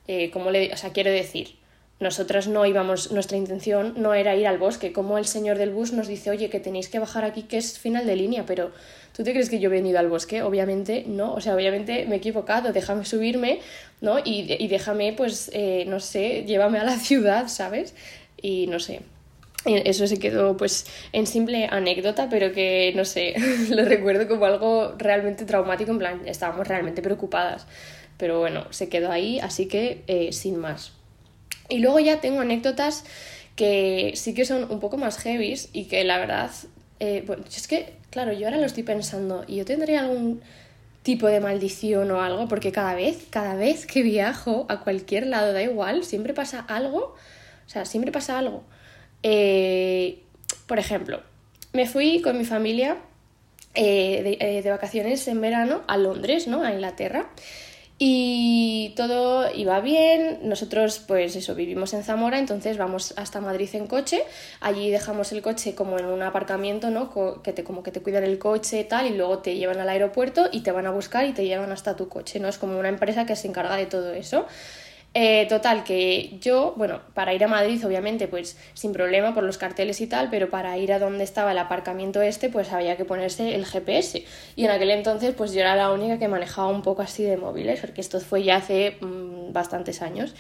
eh, 0.08 0.32
le, 0.52 0.74
o 0.74 0.78
sea, 0.78 0.92
quiero 0.94 1.12
decir, 1.12 1.56
nosotras 2.00 2.48
no 2.48 2.66
íbamos, 2.66 3.12
nuestra 3.12 3.38
intención 3.38 3.94
no 3.98 4.16
era 4.16 4.36
ir 4.36 4.48
al 4.48 4.58
bosque, 4.58 4.92
como 4.92 5.20
el 5.20 5.26
señor 5.26 5.60
del 5.60 5.70
bus 5.70 5.94
nos 5.94 6.08
dice, 6.08 6.32
oye, 6.32 6.50
que 6.50 6.60
tenéis 6.60 6.90
que 6.90 6.98
bajar 6.98 7.24
aquí, 7.24 7.44
que 7.44 7.58
es 7.58 7.78
final 7.78 8.08
de 8.08 8.16
línea, 8.16 8.46
pero 8.48 8.72
¿tú 9.16 9.24
te 9.24 9.32
crees 9.32 9.50
que 9.50 9.60
yo 9.60 9.70
he 9.70 9.72
venido 9.72 10.00
al 10.00 10.10
bosque? 10.10 10.44
Obviamente 10.44 11.04
no, 11.08 11.34
o 11.34 11.42
sea, 11.42 11.56
obviamente 11.56 12.06
me 12.06 12.16
he 12.16 12.18
equivocado, 12.18 12.72
déjame 12.72 13.06
subirme, 13.06 13.60
¿no? 14.02 14.20
Y, 14.20 14.56
y 14.58 14.68
déjame, 14.68 15.14
pues, 15.14 15.50
eh, 15.54 15.86
no 15.88 16.00
sé, 16.00 16.44
llévame 16.46 16.80
a 16.80 16.84
la 16.84 16.98
ciudad, 16.98 17.48
¿sabes? 17.48 17.96
Y 18.42 18.68
no 18.68 18.80
sé, 18.80 19.02
eso 19.66 20.08
se 20.08 20.18
quedó 20.18 20.58
pues 20.58 20.88
en 21.14 21.28
simple 21.28 21.68
anécdota, 21.70 22.30
pero 22.30 22.52
que 22.52 22.94
no 22.96 23.06
sé, 23.06 23.36
lo 23.70 23.86
recuerdo 23.86 24.28
como 24.28 24.46
algo 24.46 24.96
realmente 24.98 25.46
traumático, 25.46 25.92
en 25.92 26.00
plan, 26.00 26.22
estábamos 26.26 26.68
realmente 26.68 27.02
preocupadas. 27.02 27.68
Pero 28.18 28.40
bueno, 28.40 28.66
se 28.72 28.90
quedó 28.90 29.12
ahí, 29.12 29.40
así 29.40 29.68
que 29.68 30.04
eh, 30.08 30.32
sin 30.32 30.58
más. 30.58 30.94
Y 31.70 31.80
luego 31.80 32.00
ya 32.00 32.22
tengo 32.22 32.42
anécdotas 32.42 33.04
que 33.56 34.14
sí 34.16 34.34
que 34.34 34.46
son 34.46 34.72
un 34.72 34.80
poco 34.80 34.98
más 34.98 35.18
heavies 35.18 35.70
y 35.74 35.86
que 35.86 36.04
la 36.04 36.18
verdad, 36.18 36.52
eh, 37.04 37.24
bueno, 37.26 37.44
es 37.48 37.68
que, 37.68 37.96
claro, 38.12 38.32
yo 38.32 38.46
ahora 38.46 38.60
lo 38.60 38.68
estoy 38.68 38.84
pensando 38.84 39.44
y 39.48 39.56
yo 39.56 39.66
tendría 39.66 40.02
algún 40.02 40.40
tipo 41.02 41.26
de 41.26 41.40
maldición 41.40 42.12
o 42.12 42.22
algo, 42.22 42.48
porque 42.48 42.72
cada 42.72 42.94
vez, 42.94 43.26
cada 43.32 43.56
vez 43.56 43.88
que 43.88 44.04
viajo 44.04 44.68
a 44.70 44.82
cualquier 44.82 45.26
lado, 45.26 45.52
da 45.52 45.64
igual, 45.64 46.04
siempre 46.04 46.36
pasa 46.36 46.60
algo, 46.60 47.16
o 47.66 47.70
sea, 47.70 47.86
siempre 47.86 48.12
pasa 48.12 48.38
algo. 48.38 48.64
Eh, 49.24 50.20
por 50.68 50.78
ejemplo, 50.78 51.24
me 51.74 51.88
fui 51.88 52.22
con 52.22 52.38
mi 52.38 52.46
familia 52.46 52.98
eh, 53.74 54.38
de, 54.40 54.62
de, 54.62 54.70
vacaciones 54.70 55.28
en 55.28 55.42
verano 55.42 55.82
a 55.88 55.98
Londres, 55.98 56.48
¿no? 56.48 56.62
A 56.62 56.72
Inglaterra. 56.72 57.32
Y 58.04 58.94
todo 58.96 59.54
iba 59.54 59.80
bien, 59.80 60.40
nosotros 60.42 61.04
pues 61.06 61.36
eso, 61.36 61.54
vivimos 61.54 61.94
en 61.94 62.04
Zamora, 62.04 62.40
entonces 62.40 62.76
vamos 62.80 63.14
hasta 63.16 63.42
Madrid 63.42 63.70
en 63.74 63.86
coche, 63.86 64.24
allí 64.60 64.90
dejamos 64.90 65.32
el 65.34 65.44
coche 65.44 65.76
como 65.76 66.00
en 66.00 66.06
un 66.06 66.24
aparcamiento, 66.24 66.90
¿no? 66.90 67.12
Que 67.44 67.54
te, 67.54 67.64
como 67.64 67.84
que 67.84 67.92
te 67.92 68.02
cuidan 68.02 68.24
el 68.24 68.40
coche 68.40 68.80
y 68.80 68.84
tal, 68.86 69.06
y 69.06 69.16
luego 69.16 69.38
te 69.38 69.56
llevan 69.56 69.80
al 69.80 69.88
aeropuerto 69.88 70.50
y 70.52 70.62
te 70.62 70.72
van 70.72 70.88
a 70.88 70.90
buscar 70.90 71.28
y 71.28 71.34
te 71.34 71.46
llevan 71.46 71.72
hasta 71.72 71.96
tu 71.96 72.10
coche, 72.10 72.40
¿no? 72.40 72.48
Es 72.48 72.58
como 72.58 72.80
una 72.80 72.90
empresa 72.90 73.28
que 73.28 73.36
se 73.36 73.48
encarga 73.48 73.76
de 73.76 73.86
todo 73.86 74.14
eso. 74.14 74.48
Eh, 75.14 75.46
total, 75.50 75.84
que 75.84 76.38
yo, 76.40 76.74
bueno, 76.78 77.02
para 77.14 77.34
ir 77.34 77.44
a 77.44 77.50
Madrid, 77.50 77.86
obviamente, 77.86 78.30
pues 78.30 78.58
sin 78.74 78.94
problema 78.94 79.34
por 79.34 79.44
los 79.44 79.58
carteles 79.58 80.00
y 80.00 80.08
tal, 80.08 80.30
pero 80.30 80.50
para 80.50 80.78
ir 80.78 80.94
a 80.94 81.00
donde 81.00 81.26
estaba 81.26 81.52
el 81.52 81.58
aparcamiento 81.58 82.22
este, 82.22 82.48
pues 82.48 82.72
había 82.72 82.96
que 82.96 83.04
ponerse 83.04 83.54
el 83.56 83.66
GPS. 83.66 84.24
Y 84.56 84.64
en 84.64 84.72
aquel 84.72 84.90
entonces, 84.92 85.34
pues 85.36 85.52
yo 85.52 85.60
era 85.60 85.76
la 85.76 85.92
única 85.92 86.18
que 86.18 86.30
manejaba 86.30 86.70
un 86.70 86.82
poco 86.82 87.02
así 87.02 87.24
de 87.24 87.36
móviles, 87.36 87.82
porque 87.82 88.00
esto 88.00 88.22
fue 88.22 88.44
ya 88.44 88.56
hace 88.56 88.98
mm, 89.02 89.52
bastantes 89.52 90.02
años. 90.02 90.34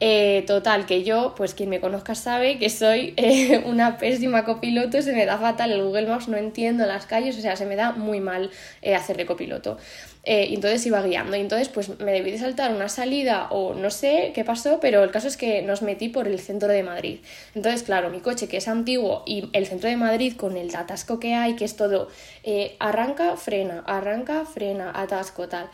Eh, 0.00 0.44
total, 0.46 0.84
que 0.84 1.02
yo, 1.02 1.34
pues 1.34 1.54
quien 1.54 1.70
me 1.70 1.80
conozca 1.80 2.14
sabe 2.14 2.58
que 2.58 2.68
soy 2.68 3.14
eh, 3.16 3.62
una 3.64 3.96
pésima 3.96 4.44
copiloto, 4.44 5.00
se 5.00 5.14
me 5.14 5.24
da 5.24 5.38
fatal 5.38 5.72
el 5.72 5.82
Google 5.82 6.06
Maps, 6.06 6.28
no 6.28 6.36
entiendo 6.36 6.84
las 6.84 7.06
calles, 7.06 7.38
o 7.38 7.40
sea, 7.40 7.56
se 7.56 7.64
me 7.64 7.74
da 7.74 7.92
muy 7.92 8.20
mal 8.20 8.50
hacer 8.94 9.16
de 9.16 9.24
copiloto. 9.24 9.78
Eh, 10.24 10.48
y 10.50 10.54
entonces 10.54 10.84
iba 10.86 11.02
guiando. 11.02 11.36
Y 11.36 11.40
entonces, 11.40 11.68
pues 11.68 11.98
me 11.98 12.12
debí 12.12 12.30
de 12.30 12.38
saltar 12.38 12.72
una 12.74 12.88
salida 12.88 13.48
o 13.50 13.74
no 13.74 13.90
sé 13.90 14.32
qué 14.34 14.44
pasó, 14.44 14.78
pero 14.80 15.02
el 15.02 15.10
caso 15.10 15.28
es 15.28 15.36
que 15.36 15.62
nos 15.62 15.82
metí 15.82 16.08
por 16.08 16.28
el 16.28 16.38
centro 16.40 16.68
de 16.68 16.82
Madrid. 16.82 17.20
Entonces, 17.54 17.82
claro, 17.82 18.10
mi 18.10 18.20
coche 18.20 18.48
que 18.48 18.58
es 18.58 18.68
antiguo 18.68 19.22
y 19.26 19.48
el 19.52 19.66
centro 19.66 19.88
de 19.88 19.96
Madrid 19.96 20.36
con 20.36 20.56
el 20.56 20.74
atasco 20.74 21.18
que 21.20 21.34
hay, 21.34 21.56
que 21.56 21.64
es 21.64 21.76
todo 21.76 22.08
eh, 22.44 22.76
arranca, 22.80 23.36
frena, 23.36 23.82
arranca, 23.86 24.44
frena, 24.44 24.92
atasco, 24.94 25.48
tal. 25.48 25.70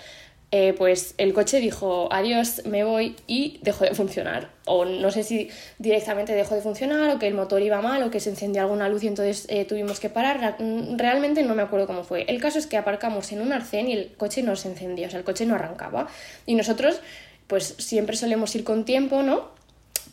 Eh, 0.53 0.75
pues 0.79 1.15
el 1.19 1.35
coche 1.35 1.59
dijo 1.59 2.09
adiós, 2.12 2.62
me 2.67 2.85
voy 2.85 3.17
y 3.26 3.59
dejó 3.62 3.85
de 3.85 3.95
funcionar. 3.95 4.50
O 4.65 4.85
no 4.85 5.11
sé 5.11 5.25
si 5.25 5.50
directamente 5.79 6.35
dejó 6.35 6.55
de 6.55 6.61
funcionar 6.61 7.15
o 7.15 7.19
que 7.19 7.26
el 7.26 7.35
motor 7.35 7.62
iba 7.62 7.81
mal 7.81 8.03
o 8.05 8.11
que 8.11 8.21
se 8.21 8.31
encendió 8.31 8.62
alguna 8.62 8.88
luz 8.88 9.03
y 9.03 9.09
entonces 9.09 9.47
eh, 9.49 9.65
tuvimos 9.65 9.99
que 9.99 10.09
parar. 10.09 10.57
Mm, 10.61 10.99
realmente 10.99 11.43
no 11.43 11.55
me 11.57 11.62
acuerdo 11.62 11.87
cómo 11.87 12.05
fue. 12.05 12.23
El 12.29 12.41
caso 12.41 12.59
es 12.59 12.67
que 12.67 12.76
aparcamos 12.76 13.33
en 13.33 13.41
un 13.41 13.53
arcén 13.53 13.88
y 13.88 13.95
el 13.95 14.15
coche 14.17 14.43
no 14.43 14.55
se 14.55 14.69
encendía, 14.69 15.09
o 15.09 15.11
sea, 15.11 15.19
el 15.19 15.25
coche 15.25 15.47
no 15.47 15.57
arrancaba. 15.57 16.09
Y 16.47 16.55
nosotros 16.55 17.00
pues 17.49 17.75
siempre 17.79 18.17
solemos 18.17 18.55
ir 18.55 18.65
con 18.65 18.85
tiempo, 18.85 19.23
¿no? 19.23 19.57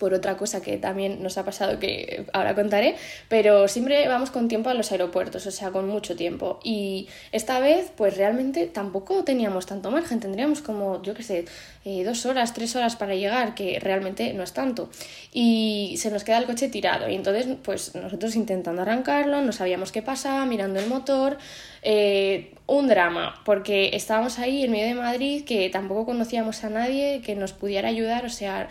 Por 0.03 0.13
otra 0.13 0.35
cosa 0.35 0.61
que 0.61 0.75
también 0.75 1.23
nos 1.23 1.37
ha 1.37 1.45
pasado 1.45 1.79
que 1.79 2.25
ahora 2.33 2.55
contaré, 2.55 2.97
pero 3.29 3.69
siempre 3.69 4.05
vamos 4.09 4.31
con 4.31 4.49
tiempo 4.49 4.69
a 4.69 4.73
los 4.73 4.91
aeropuertos, 4.91 5.47
o 5.47 5.51
sea, 5.51 5.71
con 5.71 5.87
mucho 5.87 6.17
tiempo. 6.17 6.59
Y 6.61 7.07
esta 7.31 7.61
vez, 7.61 7.89
pues 7.95 8.17
realmente 8.17 8.67
tampoco 8.67 9.23
teníamos 9.23 9.65
tanto 9.65 9.91
margen, 9.91 10.19
tendríamos 10.19 10.61
como, 10.61 11.01
yo 11.03 11.13
qué 11.13 11.23
sé, 11.23 11.45
eh, 11.85 12.03
dos 12.03 12.25
horas, 12.25 12.53
tres 12.53 12.75
horas 12.75 12.97
para 12.97 13.15
llegar, 13.15 13.55
que 13.55 13.79
realmente 13.79 14.33
no 14.33 14.43
es 14.43 14.51
tanto. 14.51 14.89
Y 15.31 15.95
se 15.97 16.11
nos 16.11 16.25
queda 16.25 16.39
el 16.39 16.47
coche 16.47 16.67
tirado, 16.67 17.07
y 17.07 17.15
entonces, 17.15 17.47
pues 17.63 17.95
nosotros 17.95 18.35
intentando 18.35 18.81
arrancarlo, 18.81 19.39
no 19.39 19.53
sabíamos 19.53 19.93
qué 19.93 20.01
pasaba, 20.01 20.45
mirando 20.45 20.81
el 20.81 20.87
motor. 20.87 21.37
Eh, 21.81 22.53
un 22.65 22.87
drama, 22.87 23.41
porque 23.45 23.91
estábamos 23.93 24.39
ahí 24.39 24.63
en 24.63 24.71
medio 24.71 24.87
de 24.87 24.95
Madrid, 24.95 25.45
que 25.45 25.69
tampoco 25.69 26.05
conocíamos 26.05 26.61
a 26.65 26.69
nadie 26.69 27.21
que 27.21 27.35
nos 27.35 27.53
pudiera 27.53 27.87
ayudar, 27.87 28.25
o 28.25 28.29
sea, 28.29 28.69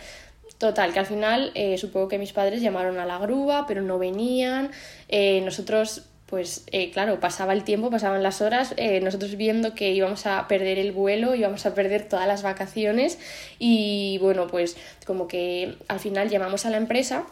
Total, 0.62 0.92
que 0.92 1.00
al 1.00 1.06
final 1.06 1.50
eh, 1.56 1.76
supongo 1.76 2.06
que 2.06 2.18
mis 2.18 2.32
padres 2.32 2.62
llamaron 2.62 3.00
a 3.00 3.04
la 3.04 3.18
grúa, 3.18 3.64
pero 3.66 3.82
no 3.82 3.98
venían. 3.98 4.70
Eh, 5.08 5.40
nosotros, 5.44 6.04
pues 6.26 6.62
eh, 6.70 6.92
claro, 6.92 7.18
pasaba 7.18 7.52
el 7.52 7.64
tiempo, 7.64 7.90
pasaban 7.90 8.22
las 8.22 8.40
horas, 8.40 8.72
nosotros 9.02 9.34
viendo 9.34 9.74
que 9.74 9.90
íbamos 9.90 10.24
a 10.24 10.46
perder 10.46 10.78
el 10.78 10.92
vuelo, 10.92 11.34
íbamos 11.34 11.66
a 11.66 11.74
perder 11.74 12.08
todas 12.08 12.28
las 12.28 12.44
vacaciones 12.44 13.18
y 13.58 14.18
bueno, 14.18 14.46
pues 14.46 14.76
como 15.04 15.26
que 15.26 15.74
al 15.88 15.98
final 15.98 16.28
llamamos 16.28 16.64
a 16.64 16.70
la 16.70 16.76
empresa 16.76 17.26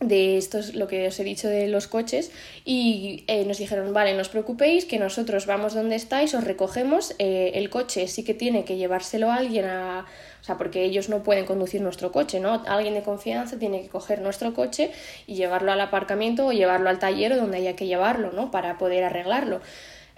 de 0.00 0.36
esto 0.36 0.58
es 0.58 0.74
lo 0.74 0.88
que 0.88 1.08
os 1.08 1.18
he 1.18 1.24
dicho 1.24 1.48
de 1.48 1.68
los 1.68 1.88
coches 1.88 2.30
y 2.64 3.24
nos 3.46 3.58
dijeron 3.58 3.92
vale 3.92 4.14
no 4.14 4.20
os 4.20 4.28
preocupéis 4.28 4.84
que 4.84 5.00
nosotros 5.00 5.46
vamos 5.46 5.74
donde 5.74 5.96
estáis 5.96 6.34
os 6.34 6.44
recogemos 6.44 7.16
el 7.18 7.68
coche 7.68 8.06
sí 8.06 8.22
que 8.22 8.32
tiene 8.32 8.64
que 8.64 8.76
llevárselo 8.76 9.32
a 9.32 9.34
alguien 9.34 9.64
a, 9.64 10.06
o 10.40 10.44
sea, 10.44 10.56
porque 10.56 10.84
ellos 10.84 11.08
no 11.08 11.22
pueden 11.22 11.46
conducir 11.46 11.80
nuestro 11.80 12.12
coche, 12.12 12.40
¿no? 12.40 12.62
Alguien 12.66 12.94
de 12.94 13.02
confianza 13.02 13.58
tiene 13.58 13.82
que 13.82 13.88
coger 13.88 14.20
nuestro 14.20 14.54
coche 14.54 14.90
y 15.26 15.34
llevarlo 15.34 15.72
al 15.72 15.80
aparcamiento 15.80 16.46
o 16.46 16.52
llevarlo 16.52 16.88
al 16.88 16.98
taller 16.98 17.36
donde 17.36 17.58
haya 17.58 17.76
que 17.76 17.86
llevarlo, 17.86 18.32
¿no? 18.32 18.50
Para 18.50 18.78
poder 18.78 19.04
arreglarlo. 19.04 19.60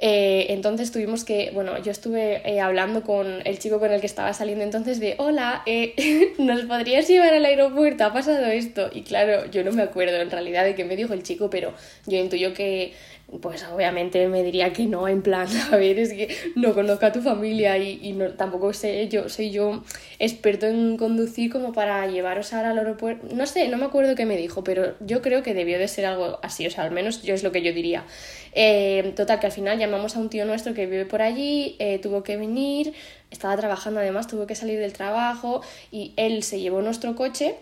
Eh, 0.02 0.46
entonces 0.48 0.92
tuvimos 0.92 1.24
que, 1.24 1.50
bueno, 1.52 1.78
yo 1.82 1.92
estuve 1.92 2.40
eh, 2.50 2.60
hablando 2.60 3.02
con 3.02 3.42
el 3.44 3.58
chico 3.58 3.78
con 3.78 3.92
el 3.92 4.00
que 4.00 4.06
estaba 4.06 4.32
saliendo 4.32 4.64
entonces 4.64 4.98
de, 4.98 5.14
hola, 5.18 5.62
eh, 5.66 6.32
¿nos 6.38 6.62
podrías 6.62 7.06
llevar 7.06 7.34
al 7.34 7.44
aeropuerto? 7.44 8.04
¿Ha 8.04 8.12
pasado 8.12 8.46
esto? 8.46 8.88
Y 8.92 9.02
claro, 9.02 9.50
yo 9.50 9.62
no 9.62 9.72
me 9.72 9.82
acuerdo 9.82 10.16
en 10.16 10.30
realidad 10.30 10.64
de 10.64 10.74
qué 10.74 10.86
me 10.86 10.96
dijo 10.96 11.12
el 11.12 11.22
chico, 11.22 11.50
pero 11.50 11.74
yo 12.06 12.16
intuyo 12.16 12.54
que 12.54 12.94
pues 13.40 13.64
obviamente 13.64 14.26
me 14.28 14.42
diría 14.42 14.72
que 14.72 14.86
no, 14.86 15.06
en 15.06 15.22
plan, 15.22 15.46
a 15.72 15.76
ver, 15.76 15.98
es 15.98 16.12
que 16.12 16.34
no 16.56 16.74
conozco 16.74 17.06
a 17.06 17.12
tu 17.12 17.20
familia 17.20 17.78
y, 17.78 18.00
y 18.02 18.12
no, 18.12 18.30
tampoco 18.32 18.72
sé, 18.72 19.08
yo 19.08 19.28
soy 19.28 19.50
yo 19.50 19.82
experto 20.18 20.66
en 20.66 20.96
conducir 20.96 21.50
como 21.52 21.72
para 21.72 22.06
llevaros 22.06 22.52
ahora 22.52 22.70
al 22.70 22.78
aeropuerto. 22.78 23.28
No 23.34 23.46
sé, 23.46 23.68
no 23.68 23.76
me 23.76 23.84
acuerdo 23.84 24.14
qué 24.14 24.26
me 24.26 24.36
dijo, 24.36 24.64
pero 24.64 24.94
yo 25.00 25.22
creo 25.22 25.42
que 25.42 25.54
debió 25.54 25.78
de 25.78 25.88
ser 25.88 26.06
algo 26.06 26.38
así, 26.42 26.66
o 26.66 26.70
sea, 26.70 26.84
al 26.84 26.90
menos 26.90 27.22
yo 27.22 27.34
es 27.34 27.42
lo 27.42 27.52
que 27.52 27.62
yo 27.62 27.72
diría. 27.72 28.04
Eh, 28.52 29.12
total, 29.14 29.38
que 29.38 29.46
al 29.46 29.52
final 29.52 29.78
llamamos 29.78 30.16
a 30.16 30.18
un 30.18 30.28
tío 30.28 30.44
nuestro 30.44 30.74
que 30.74 30.86
vive 30.86 31.06
por 31.06 31.22
allí, 31.22 31.76
eh, 31.78 31.98
tuvo 32.00 32.22
que 32.22 32.36
venir, 32.36 32.94
estaba 33.30 33.56
trabajando 33.56 34.00
además, 34.00 34.26
tuvo 34.26 34.46
que 34.46 34.54
salir 34.54 34.78
del 34.80 34.92
trabajo 34.92 35.62
y 35.92 36.12
él 36.16 36.42
se 36.42 36.60
llevó 36.60 36.82
nuestro 36.82 37.14
coche 37.14 37.56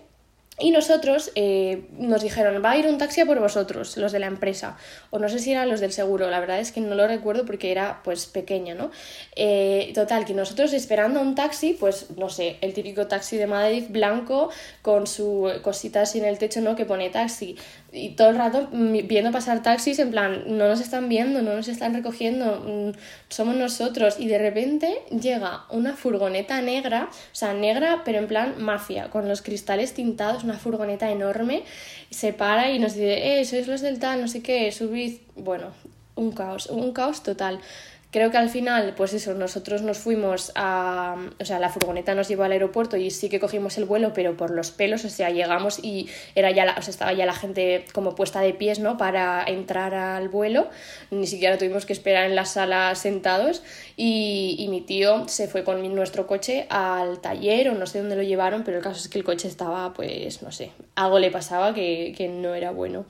y 0.60 0.72
nosotros 0.72 1.30
eh, 1.36 1.84
nos 1.98 2.22
dijeron, 2.22 2.62
va 2.64 2.72
a 2.72 2.76
ir 2.76 2.86
un 2.86 2.98
taxi 2.98 3.20
a 3.20 3.26
por 3.26 3.38
vosotros, 3.38 3.96
los 3.96 4.10
de 4.10 4.18
la 4.18 4.26
empresa. 4.26 4.76
O 5.10 5.18
no 5.18 5.28
sé 5.28 5.38
si 5.38 5.52
eran 5.52 5.68
los 5.68 5.80
del 5.80 5.92
seguro, 5.92 6.28
la 6.30 6.40
verdad 6.40 6.58
es 6.58 6.72
que 6.72 6.80
no 6.80 6.94
lo 6.96 7.06
recuerdo 7.06 7.44
porque 7.44 7.70
era 7.70 8.00
pues 8.02 8.26
pequeña, 8.26 8.74
¿no? 8.74 8.90
Eh, 9.36 9.92
total, 9.94 10.24
que 10.24 10.34
nosotros 10.34 10.72
esperando 10.72 11.20
un 11.20 11.34
taxi, 11.36 11.76
pues 11.78 12.10
no 12.16 12.28
sé, 12.28 12.56
el 12.60 12.74
típico 12.74 13.06
taxi 13.06 13.36
de 13.36 13.46
Madrid 13.46 13.84
blanco 13.88 14.50
con 14.82 15.06
su 15.06 15.48
cosita 15.62 16.02
así 16.02 16.18
en 16.18 16.24
el 16.24 16.38
techo, 16.38 16.60
¿no? 16.60 16.74
Que 16.74 16.84
pone 16.84 17.10
taxi 17.10 17.56
y 17.92 18.10
todo 18.10 18.30
el 18.30 18.36
rato 18.36 18.68
viendo 18.70 19.32
pasar 19.32 19.62
taxis 19.62 19.98
en 19.98 20.10
plan, 20.10 20.44
no 20.46 20.68
nos 20.68 20.80
están 20.80 21.08
viendo, 21.08 21.40
no 21.40 21.54
nos 21.54 21.68
están 21.68 21.94
recogiendo, 21.94 22.62
mm, 22.66 22.98
somos 23.28 23.56
nosotros 23.56 24.16
y 24.18 24.28
de 24.28 24.38
repente 24.38 25.02
llega 25.10 25.64
una 25.70 25.96
furgoneta 25.96 26.60
negra, 26.60 27.08
o 27.10 27.34
sea, 27.34 27.54
negra 27.54 28.02
pero 28.04 28.18
en 28.18 28.26
plan 28.26 28.54
mafia, 28.58 29.08
con 29.10 29.26
los 29.28 29.40
cristales 29.42 29.94
tintados, 29.94 30.44
una 30.44 30.58
furgoneta 30.58 31.10
enorme, 31.10 31.62
se 32.10 32.32
para 32.32 32.70
y 32.70 32.78
nos 32.78 32.94
dice, 32.94 33.40
eh, 33.40 33.44
sois 33.44 33.66
los 33.66 33.80
del 33.80 33.98
tal, 33.98 34.20
no 34.20 34.28
sé 34.28 34.42
qué, 34.42 34.70
subid, 34.70 35.18
bueno, 35.36 35.72
un 36.14 36.32
caos, 36.32 36.66
un 36.66 36.92
caos 36.92 37.22
total. 37.22 37.60
Creo 38.10 38.30
que 38.30 38.38
al 38.38 38.48
final, 38.48 38.94
pues 38.96 39.12
eso, 39.12 39.34
nosotros 39.34 39.82
nos 39.82 39.98
fuimos 39.98 40.50
a. 40.54 41.14
O 41.38 41.44
sea, 41.44 41.58
la 41.58 41.68
furgoneta 41.68 42.14
nos 42.14 42.26
llevó 42.26 42.44
al 42.44 42.52
aeropuerto 42.52 42.96
y 42.96 43.10
sí 43.10 43.28
que 43.28 43.38
cogimos 43.38 43.76
el 43.76 43.84
vuelo, 43.84 44.14
pero 44.14 44.34
por 44.34 44.50
los 44.50 44.70
pelos, 44.70 45.04
o 45.04 45.10
sea, 45.10 45.28
llegamos 45.28 45.78
y 45.84 46.08
era 46.34 46.50
ya 46.50 46.74
o 46.78 46.80
sea, 46.80 46.90
estaba 46.90 47.12
ya 47.12 47.26
la 47.26 47.34
gente 47.34 47.84
como 47.92 48.14
puesta 48.14 48.40
de 48.40 48.54
pies, 48.54 48.78
¿no? 48.78 48.96
Para 48.96 49.44
entrar 49.46 49.92
al 49.92 50.30
vuelo. 50.30 50.70
Ni 51.10 51.26
siquiera 51.26 51.58
tuvimos 51.58 51.84
que 51.84 51.92
esperar 51.92 52.24
en 52.24 52.34
la 52.34 52.46
sala 52.46 52.94
sentados. 52.94 53.62
Y, 53.94 54.56
y 54.58 54.68
mi 54.68 54.80
tío 54.80 55.28
se 55.28 55.46
fue 55.46 55.62
con 55.62 55.94
nuestro 55.94 56.26
coche 56.26 56.66
al 56.70 57.20
taller, 57.20 57.68
o 57.68 57.74
no 57.74 57.86
sé 57.86 57.98
dónde 57.98 58.16
lo 58.16 58.22
llevaron, 58.22 58.64
pero 58.64 58.78
el 58.78 58.82
caso 58.82 59.00
es 59.00 59.08
que 59.08 59.18
el 59.18 59.24
coche 59.24 59.48
estaba, 59.48 59.92
pues, 59.92 60.42
no 60.42 60.50
sé, 60.50 60.70
algo 60.94 61.18
le 61.18 61.30
pasaba 61.30 61.74
que, 61.74 62.14
que 62.16 62.28
no 62.28 62.54
era 62.54 62.70
bueno. 62.70 63.04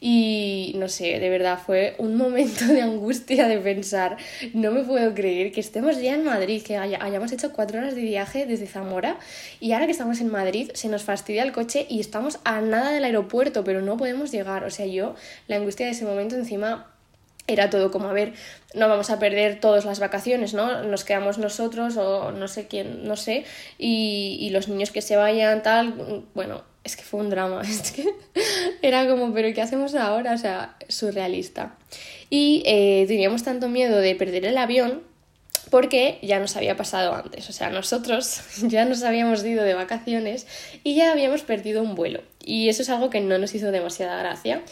Y 0.00 0.74
no 0.76 0.88
sé, 0.88 1.18
de 1.18 1.28
verdad 1.28 1.58
fue 1.64 1.94
un 1.98 2.16
momento 2.16 2.66
de 2.66 2.82
angustia 2.82 3.48
de 3.48 3.58
pensar, 3.58 4.16
no 4.54 4.70
me 4.70 4.82
puedo 4.82 5.14
creer 5.14 5.52
que 5.52 5.60
estemos 5.60 6.00
ya 6.00 6.14
en 6.14 6.24
Madrid, 6.24 6.62
que 6.62 6.76
hayamos 6.76 7.32
hecho 7.32 7.52
cuatro 7.52 7.78
horas 7.78 7.94
de 7.94 8.02
viaje 8.02 8.46
desde 8.46 8.66
Zamora 8.66 9.18
y 9.60 9.72
ahora 9.72 9.86
que 9.86 9.92
estamos 9.92 10.20
en 10.20 10.28
Madrid 10.28 10.70
se 10.74 10.88
nos 10.88 11.02
fastidia 11.02 11.42
el 11.42 11.52
coche 11.52 11.86
y 11.88 12.00
estamos 12.00 12.38
a 12.44 12.60
nada 12.60 12.90
del 12.92 13.04
aeropuerto, 13.04 13.64
pero 13.64 13.82
no 13.82 13.96
podemos 13.96 14.30
llegar. 14.30 14.64
O 14.64 14.70
sea, 14.70 14.86
yo, 14.86 15.14
la 15.46 15.56
angustia 15.56 15.86
de 15.86 15.92
ese 15.92 16.04
momento 16.04 16.36
encima 16.36 16.86
era 17.48 17.70
todo 17.70 17.90
como, 17.90 18.08
a 18.08 18.12
ver, 18.12 18.34
no 18.74 18.88
vamos 18.88 19.10
a 19.10 19.18
perder 19.18 19.58
todas 19.58 19.86
las 19.86 19.98
vacaciones, 19.98 20.52
¿no? 20.52 20.84
Nos 20.84 21.04
quedamos 21.04 21.38
nosotros 21.38 21.96
o 21.96 22.30
no 22.30 22.46
sé 22.46 22.68
quién, 22.68 23.04
no 23.04 23.16
sé, 23.16 23.44
y, 23.78 24.36
y 24.40 24.50
los 24.50 24.68
niños 24.68 24.90
que 24.92 25.00
se 25.00 25.16
vayan, 25.16 25.62
tal, 25.62 26.24
bueno, 26.34 26.62
es 26.88 26.96
que 26.96 27.02
fue 27.02 27.20
un 27.20 27.30
drama, 27.30 27.62
es 27.68 27.92
que 27.92 28.14
era 28.82 29.06
como, 29.06 29.32
pero 29.32 29.54
¿qué 29.54 29.62
hacemos 29.62 29.94
ahora? 29.94 30.32
O 30.32 30.38
sea, 30.38 30.76
surrealista. 30.88 31.76
Y 32.30 32.62
eh, 32.66 33.04
teníamos 33.06 33.42
tanto 33.42 33.68
miedo 33.68 33.98
de 33.98 34.14
perder 34.14 34.44
el 34.44 34.58
avión 34.58 35.02
porque 35.70 36.18
ya 36.22 36.38
nos 36.38 36.56
había 36.56 36.76
pasado 36.76 37.14
antes, 37.14 37.48
o 37.50 37.52
sea, 37.52 37.68
nosotros 37.68 38.40
ya 38.62 38.86
nos 38.86 39.02
habíamos 39.02 39.44
ido 39.44 39.64
de 39.64 39.74
vacaciones 39.74 40.46
y 40.82 40.94
ya 40.94 41.12
habíamos 41.12 41.42
perdido 41.42 41.82
un 41.82 41.94
vuelo. 41.94 42.22
Y 42.42 42.70
eso 42.70 42.82
es 42.82 42.88
algo 42.88 43.10
que 43.10 43.20
no 43.20 43.36
nos 43.38 43.54
hizo 43.54 43.70
demasiada 43.70 44.18
gracia. 44.18 44.62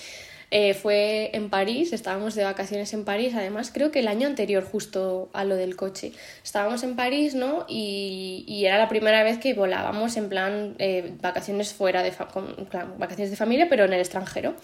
Eh, 0.51 0.75
fue 0.75 1.31
en 1.35 1.51
París, 1.51 1.93
estábamos 1.93 2.35
de 2.35 2.45
vacaciones 2.45 2.93
en 2.93 3.05
París, 3.05 3.35
además 3.35 3.71
creo 3.73 3.91
que 3.91 3.99
el 3.99 4.09
año 4.09 4.29
anterior 4.29 4.65
justo 4.65 5.29
a 5.33 5.45
lo 5.45 5.57
del 5.57 5.75
coche. 5.75 6.13
Estábamos 6.45 6.83
en 6.85 6.95
París, 6.95 7.35
¿no? 7.35 7.67
Y, 7.69 8.45
y 8.47 8.65
era 8.67 8.79
la 8.79 8.89
primera 8.89 9.23
vez 9.25 9.39
que 9.39 9.55
volábamos 9.55 10.17
en 10.17 10.29
plan 10.29 10.77
eh, 10.79 11.15
vacaciones 11.21 11.75
fuera 11.75 12.03
de, 12.03 12.13
vacaciones 12.99 13.31
de 13.31 13.37
familia, 13.37 13.67
pero 13.69 13.85
en 13.85 13.93
el 13.93 14.01
extranjero. 14.01 14.55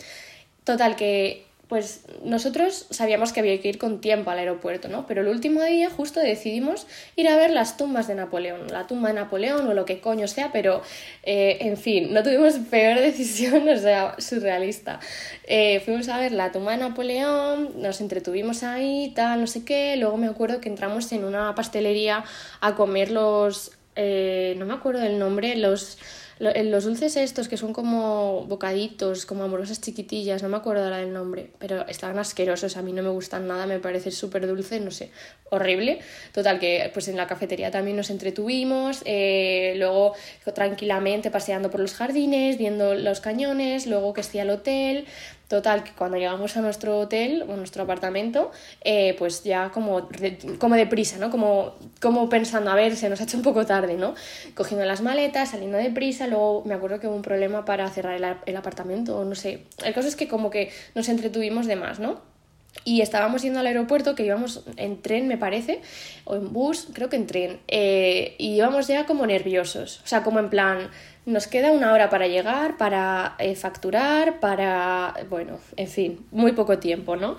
Total, 0.65 0.95
que 0.95 1.47
pues 1.73 2.05
nosotros 2.23 2.85
sabíamos 2.91 3.33
que 3.33 3.41
había 3.41 3.59
que 3.59 3.67
ir 3.67 3.79
con 3.79 4.03
tiempo 4.03 4.31
al 4.31 4.39
aeropuerto, 4.39 4.89
¿no? 4.89 5.07
Pero 5.07 5.23
el 5.23 5.29
último 5.29 5.63
día 5.63 5.89
justo 5.89 6.21
decidimos 6.21 6.87
ir 7.17 7.27
a 7.29 7.37
ver 7.37 7.51
las 7.51 7.79
tumbas 7.79 8.07
de 8.09 8.15
Napoleón, 8.15 8.67
la 8.71 8.87
tumba 8.87 9.09
de 9.09 9.15
Napoleón 9.15 9.67
o 9.67 9.73
lo 9.73 9.87
que 9.87 9.99
coño 9.99 10.29
sea, 10.29 10.53
pero 10.53 10.83
eh, 11.23 11.57
en 11.61 11.79
fin, 11.79 12.13
no 12.13 12.23
tuvimos 12.23 12.59
peor 12.71 13.01
decisión, 13.01 13.67
o 13.67 13.79
sea, 13.79 14.17
surrealista. 14.19 15.01
Eh, 15.45 15.81
fuimos 15.83 16.11
a 16.11 16.19
ver 16.19 16.33
la 16.33 16.53
tumba 16.53 16.73
de 16.73 16.77
Napoleón, 16.77 17.71
nos 17.81 18.03
entretuvimos 18.03 18.65
ahí, 18.65 19.11
tal, 19.17 19.41
no 19.41 19.47
sé 19.47 19.65
qué, 19.65 19.97
luego 19.97 20.19
me 20.19 20.27
acuerdo 20.27 20.61
que 20.61 20.69
entramos 20.69 21.11
en 21.13 21.25
una 21.25 21.55
pastelería 21.55 22.23
a 22.61 22.75
comer 22.75 23.11
los, 23.11 23.73
eh, 23.97 24.57
no 24.59 24.67
me 24.67 24.75
acuerdo 24.75 25.01
del 25.01 25.19
nombre, 25.19 25.57
los 25.57 25.97
los 26.39 26.85
dulces 26.85 27.17
estos 27.17 27.49
que 27.49 27.57
son 27.57 27.73
como 27.73 28.47
bocaditos, 28.47 29.27
como 29.27 29.45
amorosas 29.45 29.81
chiquitillas, 29.81 30.43
no 30.43 30.49
me 30.49 30.57
acuerdo 30.57 30.85
ahora 30.85 30.99
del 30.99 31.13
nombre, 31.13 31.51
pero 31.59 31.87
estaban 31.89 32.19
asquerosos, 32.19 32.77
a 32.77 32.83
mí 32.83 32.93
no 32.93 33.03
me 33.03 33.11
gustan 33.11 33.47
nada, 33.47 33.67
me 33.67 33.79
parece 33.79 34.11
súper 34.11 34.47
dulce, 34.47 34.81
no 34.81 34.91
sé, 34.91 35.11
horrible. 35.51 36.01
Total, 36.33 36.59
que 36.59 36.91
pues 36.93 37.09
en 37.09 37.17
la 37.17 37.27
cafetería 37.27 37.71
también 37.71 37.97
nos 37.97 38.11
entretuvimos, 38.11 39.03
eh, 39.05 39.75
luego 39.77 40.15
tranquilamente 40.55 41.31
paseando 41.31 41.71
por 41.71 41.81
los 41.81 41.95
jardines, 41.95 42.59
viendo 42.59 42.95
los 42.95 43.21
cañones, 43.21 43.87
luego 43.87 44.13
que 44.13 44.23
estoy 44.23 44.41
al 44.41 44.51
hotel, 44.51 45.07
Total, 45.53 45.85
que 45.85 45.93
cuando 45.93 46.17
llegamos 46.17 46.57
a 46.57 46.63
nuestro 46.63 46.99
hotel 46.99 47.45
o 47.47 47.57
nuestro 47.57 47.83
apartamento, 47.83 48.51
eh, 48.83 49.15
pues 49.19 49.45
ya 49.45 49.69
como, 49.69 50.09
como 50.59 50.77
deprisa, 50.77 51.19
¿no? 51.19 51.31
Como, 51.31 51.75
como 52.01 52.31
pensando, 52.31 52.71
a 52.71 52.75
ver, 52.75 52.97
se 52.97 53.11
nos 53.11 53.21
ha 53.21 53.25
hecho 53.25 53.37
un 53.37 53.43
poco 53.43 53.67
tarde, 53.67 53.99
¿no? 53.99 54.15
Cogiendo 54.55 54.87
las 54.87 55.03
maletas, 55.03 55.51
saliendo 55.51 55.77
deprisa, 55.77 56.27
luego 56.27 56.63
me 56.65 56.73
acuerdo 56.73 57.01
que 57.01 57.07
hubo 57.07 57.17
un 57.17 57.21
problema 57.21 57.67
para 57.67 57.87
cerrar 57.91 58.15
el, 58.15 58.25
el 58.47 58.57
apartamento, 58.57 59.23
no 59.27 59.35
sé. 59.35 59.65
El 59.85 59.93
caso 59.93 60.09
es 60.09 60.17
que 60.17 60.27
como 60.27 60.49
que 60.49 60.71
nos 60.95 61.11
entretuvimos 61.11 61.67
de 61.67 61.77
más, 61.77 61.99
¿no? 61.99 62.32
Y 62.85 63.01
estábamos 63.01 63.43
yendo 63.43 63.61
al 63.61 63.67
aeropuerto, 63.67 64.15
que 64.15 64.25
íbamos 64.25 64.65
en 64.77 65.01
tren, 65.03 65.29
me 65.29 65.39
parece, 65.39 65.83
o 66.25 66.35
en 66.35 66.53
bus, 66.53 66.89
creo 66.93 67.09
que 67.09 67.17
en 67.17 67.27
tren, 67.27 67.61
eh, 67.69 68.35
y 68.39 68.57
íbamos 68.57 68.89
ya 68.89 69.07
como 69.07 69.27
nerviosos, 69.27 70.01
o 70.03 70.07
sea, 70.07 70.23
como 70.23 70.41
en 70.41 70.51
plan, 70.51 70.91
nos 71.25 71.47
queda 71.47 71.71
una 71.71 71.93
hora 71.93 72.11
para 72.11 72.27
llegar, 72.27 72.77
para 72.79 73.37
eh, 73.39 73.55
facturar, 73.55 74.41
para, 74.41 75.15
bueno, 75.31 75.61
en 75.77 75.89
fin, 75.89 76.27
muy 76.33 76.53
poco 76.53 76.79
tiempo, 76.79 77.15
¿no? 77.15 77.37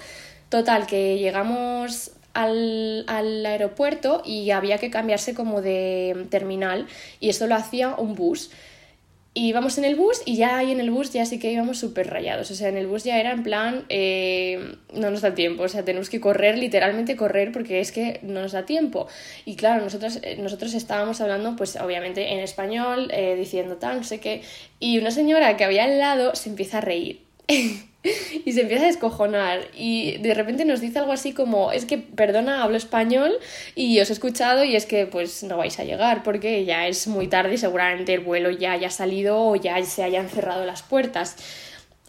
Total, 0.49 0.85
que 0.85 1.17
llegamos 1.17 2.11
al, 2.33 3.03
al, 3.07 3.45
aeropuerto 3.45 4.21
y 4.23 4.51
había 4.51 4.77
que 4.77 4.89
cambiarse 4.89 5.33
como 5.33 5.61
de 5.61 6.27
terminal 6.29 6.87
y 7.19 7.29
eso 7.29 7.47
lo 7.47 7.55
hacía 7.55 7.95
un 7.95 8.15
bus. 8.15 8.51
Y 9.35 9.47
íbamos 9.47 9.79
en 9.79 9.85
el 9.85 9.95
bus 9.95 10.21
y 10.25 10.35
ya 10.35 10.57
ahí 10.59 10.71
en 10.71 10.79
el 10.79 10.91
bus 10.91 11.11
ya 11.11 11.25
sí 11.25 11.39
que 11.39 11.51
íbamos 11.51 11.79
súper 11.79 12.07
rayados. 12.07 12.51
O 12.51 12.55
sea, 12.55 12.69
en 12.69 12.77
el 12.77 12.85
bus 12.85 13.03
ya 13.03 13.19
era 13.19 13.31
en 13.31 13.41
plan, 13.41 13.85
eh, 13.89 14.75
no 14.93 15.09
nos 15.09 15.21
da 15.21 15.33
tiempo. 15.33 15.63
O 15.63 15.67
sea, 15.67 15.83
tenemos 15.83 16.09
que 16.11 16.19
correr, 16.19 16.57
literalmente 16.57 17.15
correr, 17.15 17.51
porque 17.51 17.79
es 17.79 17.91
que 17.91 18.19
no 18.21 18.41
nos 18.41 18.51
da 18.51 18.65
tiempo. 18.65 19.07
Y 19.45 19.55
claro, 19.55 19.83
nosotros, 19.83 20.19
eh, 20.21 20.37
nosotros 20.37 20.75
estábamos 20.75 21.19
hablando, 21.19 21.55
pues 21.55 21.75
obviamente 21.77 22.33
en 22.33 22.39
español, 22.41 23.09
eh, 23.11 23.35
diciendo 23.35 23.77
tal, 23.77 23.97
no 23.97 24.03
sé 24.03 24.19
qué. 24.19 24.43
Y 24.79 24.99
una 24.99 25.09
señora 25.09 25.57
que 25.57 25.63
había 25.63 25.85
al 25.85 25.97
lado 25.97 26.35
se 26.35 26.49
empieza 26.49 26.77
a 26.77 26.81
reír. 26.81 27.21
y 28.45 28.51
se 28.51 28.61
empieza 28.61 28.83
a 28.83 28.87
descojonar 28.87 29.67
y 29.75 30.17
de 30.17 30.33
repente 30.33 30.65
nos 30.65 30.81
dice 30.81 30.99
algo 30.99 31.11
así 31.11 31.33
como 31.33 31.71
es 31.71 31.85
que 31.85 31.97
perdona 31.97 32.63
hablo 32.63 32.77
español 32.77 33.33
y 33.75 33.99
os 33.99 34.09
he 34.09 34.13
escuchado 34.13 34.63
y 34.63 34.75
es 34.75 34.85
que 34.85 35.05
pues 35.05 35.43
no 35.43 35.57
vais 35.57 35.79
a 35.79 35.83
llegar 35.83 36.23
porque 36.23 36.65
ya 36.65 36.87
es 36.87 37.07
muy 37.07 37.27
tarde 37.27 37.53
y 37.53 37.57
seguramente 37.57 38.13
el 38.13 38.19
vuelo 38.19 38.49
ya 38.51 38.73
haya 38.73 38.89
salido 38.89 39.41
o 39.41 39.55
ya 39.55 39.81
se 39.83 40.03
hayan 40.03 40.29
cerrado 40.29 40.65
las 40.65 40.83
puertas 40.83 41.37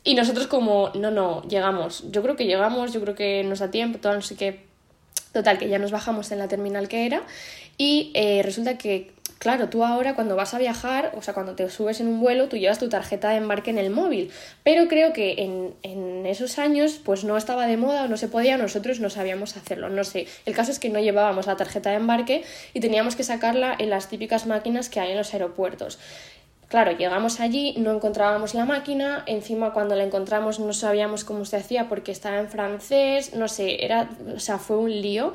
y 0.02 0.14
nosotros 0.14 0.48
como 0.48 0.90
no 0.94 1.10
no 1.10 1.42
llegamos 1.48 2.04
yo 2.10 2.22
creo 2.22 2.36
que 2.36 2.46
llegamos 2.46 2.92
yo 2.92 3.00
creo 3.00 3.14
que 3.14 3.44
nos 3.44 3.60
da 3.60 3.70
tiempo 3.70 3.98
todo 3.98 4.14
no 4.14 4.22
sé 4.22 4.36
qué. 4.36 4.74
Total 5.32 5.58
que 5.58 5.68
ya 5.68 5.80
nos 5.80 5.90
bajamos 5.90 6.30
en 6.30 6.38
la 6.38 6.46
terminal 6.46 6.86
que 6.86 7.06
era 7.06 7.24
y 7.76 8.12
eh, 8.14 8.42
resulta 8.44 8.78
que 8.78 9.10
Claro, 9.44 9.68
tú 9.68 9.84
ahora 9.84 10.14
cuando 10.14 10.36
vas 10.36 10.54
a 10.54 10.58
viajar, 10.58 11.12
o 11.18 11.20
sea, 11.20 11.34
cuando 11.34 11.54
te 11.54 11.68
subes 11.68 12.00
en 12.00 12.08
un 12.08 12.18
vuelo, 12.18 12.48
tú 12.48 12.56
llevas 12.56 12.78
tu 12.78 12.88
tarjeta 12.88 13.28
de 13.28 13.36
embarque 13.36 13.68
en 13.68 13.76
el 13.76 13.90
móvil. 13.90 14.30
Pero 14.62 14.88
creo 14.88 15.12
que 15.12 15.34
en, 15.36 15.74
en 15.82 16.24
esos 16.24 16.58
años, 16.58 16.98
pues 17.04 17.24
no 17.24 17.36
estaba 17.36 17.66
de 17.66 17.76
moda 17.76 18.04
o 18.04 18.08
no 18.08 18.16
se 18.16 18.28
podía, 18.28 18.56
nosotros 18.56 19.00
no 19.00 19.10
sabíamos 19.10 19.58
hacerlo. 19.58 19.90
No 19.90 20.02
sé. 20.02 20.28
El 20.46 20.54
caso 20.54 20.70
es 20.70 20.78
que 20.78 20.88
no 20.88 20.98
llevábamos 20.98 21.46
la 21.46 21.56
tarjeta 21.56 21.90
de 21.90 21.96
embarque 21.96 22.42
y 22.72 22.80
teníamos 22.80 23.16
que 23.16 23.22
sacarla 23.22 23.76
en 23.78 23.90
las 23.90 24.08
típicas 24.08 24.46
máquinas 24.46 24.88
que 24.88 25.00
hay 25.00 25.10
en 25.10 25.18
los 25.18 25.34
aeropuertos. 25.34 25.98
Claro, 26.74 26.90
llegamos 26.90 27.38
allí, 27.38 27.76
no 27.78 27.92
encontrábamos 27.92 28.52
la 28.52 28.64
máquina, 28.64 29.22
encima 29.26 29.72
cuando 29.72 29.94
la 29.94 30.02
encontramos 30.02 30.58
no 30.58 30.72
sabíamos 30.72 31.22
cómo 31.22 31.44
se 31.44 31.56
hacía 31.56 31.88
porque 31.88 32.10
estaba 32.10 32.40
en 32.40 32.48
francés, 32.48 33.32
no 33.36 33.46
sé, 33.46 33.84
era, 33.84 34.10
o 34.34 34.40
sea, 34.40 34.58
fue 34.58 34.78
un 34.78 34.90
lío. 34.90 35.34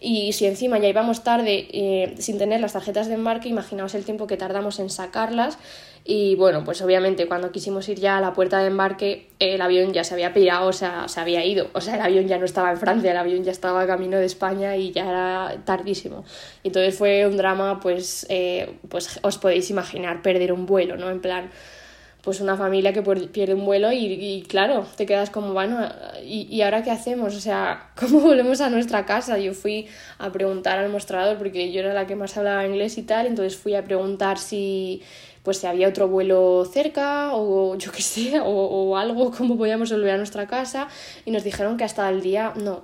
Y 0.00 0.32
si 0.32 0.46
encima 0.46 0.78
ya 0.78 0.88
íbamos 0.88 1.22
tarde 1.22 1.68
eh, 1.70 2.16
sin 2.18 2.38
tener 2.38 2.60
las 2.60 2.72
tarjetas 2.72 3.06
de 3.06 3.14
embarque, 3.14 3.48
imaginaos 3.48 3.94
el 3.94 4.04
tiempo 4.04 4.26
que 4.26 4.36
tardamos 4.36 4.80
en 4.80 4.90
sacarlas. 4.90 5.58
Y 6.04 6.34
bueno, 6.34 6.64
pues 6.64 6.80
obviamente 6.82 7.26
cuando 7.26 7.52
quisimos 7.52 7.88
ir 7.88 8.00
ya 8.00 8.16
a 8.16 8.20
la 8.20 8.32
puerta 8.32 8.58
de 8.58 8.68
embarque, 8.68 9.28
el 9.38 9.60
avión 9.60 9.92
ya 9.92 10.02
se 10.02 10.14
había 10.14 10.32
pirado, 10.32 10.68
o 10.68 10.72
sea, 10.72 11.08
se 11.08 11.20
había 11.20 11.44
ido. 11.44 11.68
O 11.74 11.80
sea, 11.80 11.96
el 11.96 12.00
avión 12.00 12.26
ya 12.26 12.38
no 12.38 12.46
estaba 12.46 12.70
en 12.70 12.78
Francia, 12.78 13.10
el 13.10 13.16
avión 13.16 13.44
ya 13.44 13.52
estaba 13.52 13.86
camino 13.86 14.16
de 14.18 14.24
España 14.26 14.76
y 14.76 14.92
ya 14.92 15.08
era 15.08 15.56
tardísimo. 15.64 16.24
Entonces 16.64 16.96
fue 16.96 17.26
un 17.26 17.36
drama, 17.36 17.80
pues, 17.80 18.26
eh, 18.30 18.76
pues 18.88 19.20
os 19.22 19.38
podéis 19.38 19.70
imaginar 19.70 20.22
perder 20.22 20.52
un 20.52 20.66
vuelo, 20.66 20.96
¿no? 20.96 21.10
En 21.10 21.20
plan, 21.20 21.50
pues 22.22 22.40
una 22.40 22.56
familia 22.56 22.92
que 22.92 23.02
pierde 23.02 23.54
un 23.54 23.64
vuelo 23.64 23.92
y, 23.92 24.44
claro, 24.48 24.86
te 24.96 25.06
quedas 25.06 25.30
como, 25.30 25.52
bueno, 25.52 25.88
¿y, 26.22 26.42
¿y, 26.54 26.62
ahora 26.62 26.82
qué 26.82 26.90
hacemos? 26.90 27.34
O 27.34 27.40
sea, 27.40 27.90
¿cómo 27.98 28.20
volvemos 28.20 28.60
a 28.60 28.68
nuestra 28.68 29.06
casa? 29.06 29.38
Yo 29.38 29.54
fui 29.54 29.86
a 30.18 30.30
preguntar 30.30 30.78
al 30.78 30.90
mostrador 30.90 31.38
porque 31.38 31.72
yo 31.72 31.80
era 31.80 31.94
la 31.94 32.06
que 32.06 32.16
más 32.16 32.36
hablaba 32.36 32.66
inglés 32.66 32.98
y 32.98 33.02
tal, 33.02 33.26
entonces 33.26 33.56
fui 33.56 33.74
a 33.74 33.84
preguntar 33.84 34.38
si 34.38 35.02
pues 35.42 35.58
si 35.58 35.66
había 35.66 35.88
otro 35.88 36.08
vuelo 36.08 36.64
cerca 36.64 37.30
o 37.34 37.76
yo 37.76 37.92
qué 37.92 38.02
sé, 38.02 38.40
o, 38.44 38.46
o 38.46 38.96
algo, 38.96 39.30
cómo 39.30 39.56
podíamos 39.56 39.90
volver 39.90 40.12
a 40.12 40.16
nuestra 40.16 40.46
casa 40.46 40.88
y 41.24 41.30
nos 41.30 41.44
dijeron 41.44 41.76
que 41.76 41.84
hasta 41.84 42.08
el 42.08 42.22
día, 42.22 42.52
no, 42.56 42.82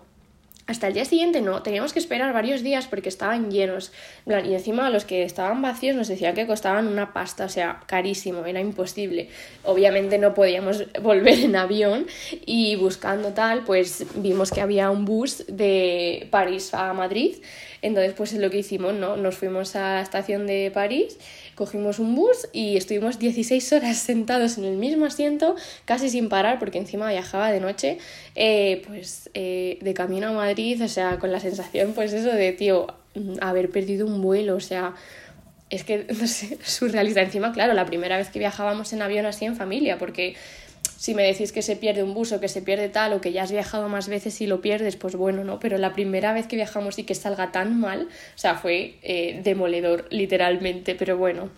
hasta 0.67 0.89
el 0.89 0.95
día 0.95 1.05
siguiente 1.05 1.43
no, 1.43 1.63
teníamos 1.63 1.93
que 1.93 2.01
esperar 2.01 2.33
varios 2.33 2.63
días 2.63 2.89
porque 2.89 3.09
estaban 3.09 3.53
llenos. 3.53 3.93
Y 4.27 4.53
encima 4.53 4.91
los 4.91 5.05
que 5.05 5.23
estaban 5.23 5.63
vacíos 5.63 5.95
nos 5.95 6.09
decían 6.09 6.35
que 6.35 6.47
costaban 6.47 6.89
una 6.89 7.13
pasta, 7.13 7.45
o 7.45 7.49
sea, 7.49 7.83
carísimo, 7.87 8.45
era 8.47 8.61
imposible. 8.61 9.29
Obviamente 9.63 10.19
no 10.19 10.35
podíamos 10.35 10.85
volver 11.03 11.39
en 11.39 11.55
avión 11.55 12.07
y 12.45 12.75
buscando 12.75 13.33
tal, 13.33 13.63
pues 13.65 14.07
vimos 14.17 14.51
que 14.51 14.61
había 14.61 14.91
un 14.91 15.05
bus 15.05 15.45
de 15.47 16.27
París 16.33 16.75
a 16.75 16.93
Madrid. 16.95 17.37
Entonces, 17.83 18.15
pues 18.17 18.33
es 18.33 18.41
lo 18.41 18.51
que 18.51 18.59
hicimos, 18.59 18.95
¿no? 18.95 19.17
Nos 19.17 19.37
fuimos 19.37 19.77
a 19.77 19.95
la 19.95 20.03
estación 20.03 20.47
de 20.47 20.71
París 20.73 21.19
cogimos 21.57 21.99
un 21.99 22.15
bus 22.15 22.49
y 22.53 22.77
estuvimos 22.77 23.19
16 23.19 23.73
horas 23.73 23.97
sentados 23.97 24.59
en 24.59 24.65
el 24.65 24.77
mismo 24.77 25.07
asiento, 25.07 25.57
casi 25.87 26.11
sin 26.11 26.29
parar, 26.29 26.61
porque 26.61 26.79
encima 26.79 27.11
viajaba 27.11 27.51
de 27.51 27.61
noche, 27.61 27.99
eh, 28.37 28.83
pues 28.87 29.31
eh, 29.35 29.79
de 29.81 29.95
camino 29.95 30.29
a 30.29 30.33
Madrid, 30.33 30.81
o 30.85 30.89
sea, 30.89 31.19
con 31.19 31.33
la 31.33 31.41
sensación, 31.41 31.95
pues 31.95 32.13
eso 32.13 32.29
de, 32.29 32.53
tío, 32.53 32.87
haber 33.41 33.71
perdido 33.71 34.07
un 34.07 34.21
vuelo, 34.21 34.55
o 34.55 34.61
sea, 34.61 34.95
es 35.71 35.83
que, 35.83 36.07
no 36.21 36.27
sé, 36.27 36.59
surrealista. 36.63 37.23
Encima, 37.23 37.53
claro, 37.53 37.73
la 37.73 37.87
primera 37.87 38.19
vez 38.19 38.29
que 38.29 38.39
viajábamos 38.39 38.93
en 38.93 39.01
avión 39.01 39.25
así 39.25 39.47
en 39.47 39.57
familia, 39.57 39.97
porque 39.97 40.37
si 40.97 41.15
me 41.15 41.25
decís 41.25 41.53
que 41.53 41.63
se 41.63 41.77
pierde 41.77 42.03
un 42.03 42.15
bus 42.15 42.33
o 42.33 42.41
que 42.41 42.49
se 42.49 42.63
pierde 42.63 42.89
tal 42.89 43.13
o 43.13 43.21
que 43.21 43.33
ya 43.33 43.43
has 43.43 43.53
viajado 43.53 43.89
más 43.89 44.09
veces 44.09 44.41
y 44.41 44.47
lo 44.47 44.61
pierdes, 44.61 44.97
pues 44.97 45.15
bueno, 45.15 45.45
¿no? 45.45 45.61
Pero 45.61 45.79
la 45.79 45.93
primera 45.93 46.33
vez 46.33 46.47
que 46.47 46.57
viajamos 46.57 46.99
y 46.99 47.05
que 47.05 47.15
salga 47.15 47.53
tan 47.53 47.79
mal, 47.79 48.09
o 48.09 48.39
sea, 48.39 48.55
fue 48.55 48.97
eh, 49.03 49.41
demoledor, 49.45 50.07
literalmente, 50.11 50.95
pero 50.95 51.17
bueno. 51.17 51.51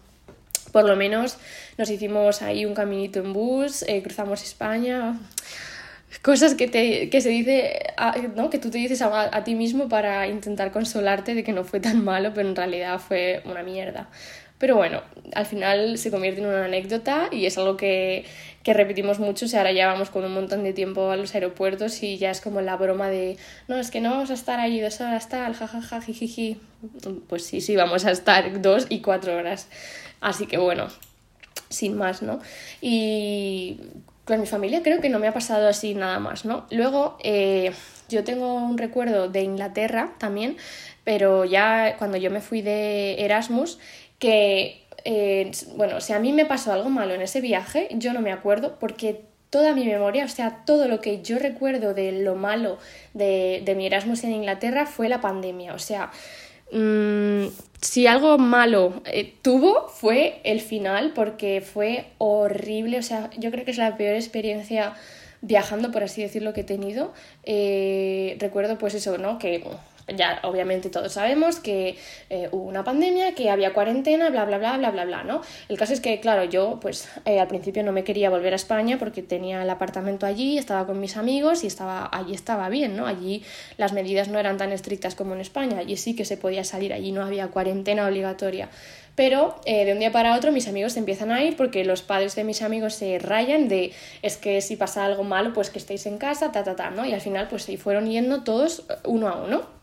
Por 0.73 0.85
lo 0.85 0.97
menos 0.97 1.39
nos 1.79 1.89
hicimos 1.89 2.43
ahí 2.43 2.67
un 2.67 2.75
caminito 2.75 3.21
en 3.21 3.33
bus, 3.33 3.83
eh, 3.85 4.03
cruzamos 4.03 4.43
España, 4.43 5.19
cosas 6.21 6.55
que, 6.55 6.69
te, 6.69 7.09
que 7.09 7.21
se 7.21 7.31
dice, 7.31 7.79
¿no? 8.35 8.51
que 8.51 8.59
tú 8.59 8.71
te 8.71 8.79
dices 8.79 9.01
a, 9.03 9.35
a, 9.35 9.45
ti 9.45 9.55
mismo 9.55 9.89
para 9.89 10.27
intentar 10.27 10.73
consolarte 10.73 11.35
de 11.35 11.45
que 11.45 11.53
no 11.53 11.65
fue 11.65 11.81
tan 11.81 12.05
malo, 12.05 12.33
pero 12.35 12.49
en 12.49 12.57
realidad 12.57 12.99
fue 12.99 13.43
una 13.47 13.63
mierda. 13.63 14.09
Pero 14.59 14.77
bueno, 14.77 15.03
al 15.35 15.47
final 15.47 15.99
se 15.99 16.11
convierte 16.11 16.41
en 16.41 16.49
una 16.49 16.65
anécdota 16.65 17.29
y 17.31 17.47
es 17.47 17.57
algo 17.59 17.77
que, 17.77 18.25
que 18.65 18.75
repetimos 18.75 19.21
mucho. 19.21 19.47
O 19.47 19.49
sea, 19.49 19.61
ahora 19.61 19.73
ya 19.73 19.87
vamos 19.87 20.11
con 20.11 20.25
un 20.25 20.35
montón 20.35 20.65
de 20.65 20.73
tiempo 20.73 21.11
a 21.11 21.17
los 21.17 21.35
aeropuertos 21.35 22.03
y 22.03 22.19
ya 22.19 22.31
es 22.31 22.41
como 22.41 22.61
la 22.61 22.77
broma 22.77 23.09
de, 23.09 23.37
no, 23.69 23.77
es 23.77 23.91
que 23.91 24.01
no 24.01 24.11
vamos 24.11 24.31
a 24.31 24.35
estar 24.35 24.59
allí 24.59 24.81
dos 24.81 25.01
horas 25.01 25.29
tal, 25.29 25.55
jajaja, 25.55 26.01
jijiji. 26.01 26.61
Pues 27.29 27.45
sí, 27.45 27.61
sí, 27.61 27.77
vamos 27.77 28.05
a 28.05 28.11
estar 28.11 28.61
dos 28.61 28.87
y 28.89 29.01
cuatro 29.01 29.37
horas. 29.37 29.69
Así 30.21 30.47
que 30.47 30.59
bueno, 30.59 30.89
sin 31.69 31.97
más, 31.97 32.23
¿no? 32.23 32.41
Y 32.81 33.81
con 34.25 34.41
mi 34.41 34.47
familia 34.47 34.83
creo 34.83 35.01
que 35.01 35.09
no 35.09 35.19
me 35.19 35.29
ha 35.29 35.33
pasado 35.33 35.69
así 35.69 35.95
nada 35.95 36.19
más, 36.19 36.45
¿no? 36.45 36.67
Luego, 36.71 37.17
eh, 37.23 37.73
yo 38.09 38.25
tengo 38.25 38.55
un 38.55 38.77
recuerdo 38.77 39.29
de 39.29 39.43
Inglaterra 39.43 40.13
también, 40.19 40.57
pero 41.05 41.45
ya 41.45 41.97
cuando 41.97 42.17
yo 42.19 42.31
me 42.31 42.41
fui 42.41 42.61
de 42.61 43.25
Erasmus, 43.25 43.79
que, 44.19 44.85
eh, 45.05 45.51
bueno, 45.77 46.01
si 46.01 46.13
a 46.13 46.19
mí 46.19 46.33
me 46.33 46.47
pasó 46.47 46.73
algo 46.73 46.91
malo 46.91 47.15
en 47.15 47.23
ese 47.23 47.41
viaje, 47.41 47.89
yo 47.93 48.13
no 48.13 48.21
me 48.21 48.33
acuerdo 48.33 48.79
porque 48.79 49.23
toda 49.51 49.75
mi 49.75 49.85
memoria, 49.85 50.25
o 50.25 50.29
sea, 50.29 50.65
todo 50.67 50.89
lo 50.89 51.01
que 51.01 51.23
yo 51.23 51.39
recuerdo 51.39 51.95
de 51.95 52.13
lo 52.13 52.35
malo 52.35 52.79
de, 53.15 53.63
de 53.65 53.75
mi 53.75 53.87
Erasmus 53.87 54.25
en 54.25 54.33
Inglaterra 54.33 54.87
fue 54.87 55.09
la 55.09 55.21
pandemia, 55.21 55.75
o 55.75 55.79
sea, 55.79 56.11
Mm, 56.71 57.47
si 57.81 58.07
algo 58.07 58.37
malo 58.37 59.01
eh, 59.07 59.33
tuvo 59.41 59.89
fue 59.89 60.41
el 60.45 60.61
final 60.61 61.13
porque 61.15 61.63
fue 61.63 62.07
horrible, 62.19 62.99
o 62.99 63.03
sea, 63.03 63.31
yo 63.39 63.51
creo 63.51 63.65
que 63.65 63.71
es 63.71 63.79
la 63.79 63.97
peor 63.97 64.15
experiencia 64.17 64.95
viajando, 65.41 65.91
por 65.93 66.03
así 66.03 66.23
decirlo, 66.23 66.53
que 66.53 66.63
he 66.63 66.65
tenido. 66.65 67.13
Eh, 67.45 68.37
recuerdo 68.41 68.77
pues 68.79 68.95
eso, 68.95 69.19
¿no? 69.19 69.39
Que 69.39 69.65
ya 70.17 70.41
obviamente 70.43 70.91
todos 70.91 71.13
sabemos 71.13 71.61
que 71.61 71.97
eh, 72.31 72.49
hubo 72.53 72.65
una 72.65 72.85
pandemia, 72.85 73.35
que 73.35 73.51
había 73.51 73.73
cuarentena, 73.73 74.31
bla, 74.31 74.45
bla, 74.45 74.59
bla, 74.59 74.77
bla, 74.79 74.91
bla, 74.91 75.05
bla, 75.05 75.25
¿no? 75.25 75.43
El 75.69 75.79
caso 75.79 75.93
es 75.93 76.01
que, 76.01 76.21
claro, 76.21 76.45
yo 76.45 76.79
pues 76.81 77.09
eh, 77.25 77.41
al 77.41 77.49
principio 77.49 77.83
no 77.83 77.93
me 77.93 78.05
quería 78.05 78.31
volver 78.31 78.53
a 78.53 78.57
España 78.57 78.99
porque 78.99 79.23
tenía 79.23 79.63
el 79.63 79.71
apartamento 79.71 80.27
allí, 80.27 80.59
estaba 80.59 80.87
con 80.87 81.01
mis 81.01 81.17
amigos 81.17 81.65
y 81.65 81.67
estaba, 81.67 82.09
allí 82.13 82.35
estaba 82.35 82.69
bien, 82.69 82.97
¿no? 82.97 83.07
Allí 83.07 83.43
las 83.77 83.93
medidas 83.93 84.29
no 84.29 84.39
eran 84.39 84.57
tan 84.57 84.73
estrictas 84.73 85.15
como 85.15 85.35
en 85.35 85.41
España, 85.41 85.79
allí 85.79 85.97
sí 85.97 86.17
que 86.17 86.25
se 86.25 86.37
podía 86.37 86.65
salir, 86.65 86.93
allí 86.93 87.13
no 87.13 87.23
había 87.23 87.49
cuarentena 87.49 88.07
obligatoria. 88.07 88.69
Pero 89.15 89.61
eh, 89.65 89.85
de 89.85 89.93
un 89.93 89.99
día 89.99 90.13
para 90.13 90.37
otro 90.37 90.53
mis 90.53 90.69
amigos 90.69 90.93
se 90.93 91.01
empiezan 91.01 91.33
a 91.33 91.43
ir 91.43 91.57
porque 91.57 91.85
los 91.85 92.03
padres 92.03 92.37
de 92.37 92.45
mis 92.45 92.63
amigos 92.63 92.95
se 92.95 93.19
rayan 93.19 93.67
de 93.67 93.93
es 94.23 94.37
que 94.37 94.61
si 94.61 94.77
pasa 94.77 95.05
algo 95.05 95.25
malo 95.25 95.53
pues 95.53 95.71
que 95.71 95.81
estéis 95.81 96.07
en 96.07 96.19
casa, 96.19 96.53
ta, 96.53 96.63
ta, 96.63 96.77
ta, 96.77 96.91
¿no? 96.91 97.05
Y 97.05 97.13
al 97.13 97.21
final 97.21 97.49
pues 97.49 97.65
se 97.65 97.77
fueron 97.79 98.09
yendo 98.09 98.45
todos 98.45 98.85
uno 99.05 99.27
a 99.29 99.43
uno 99.43 99.78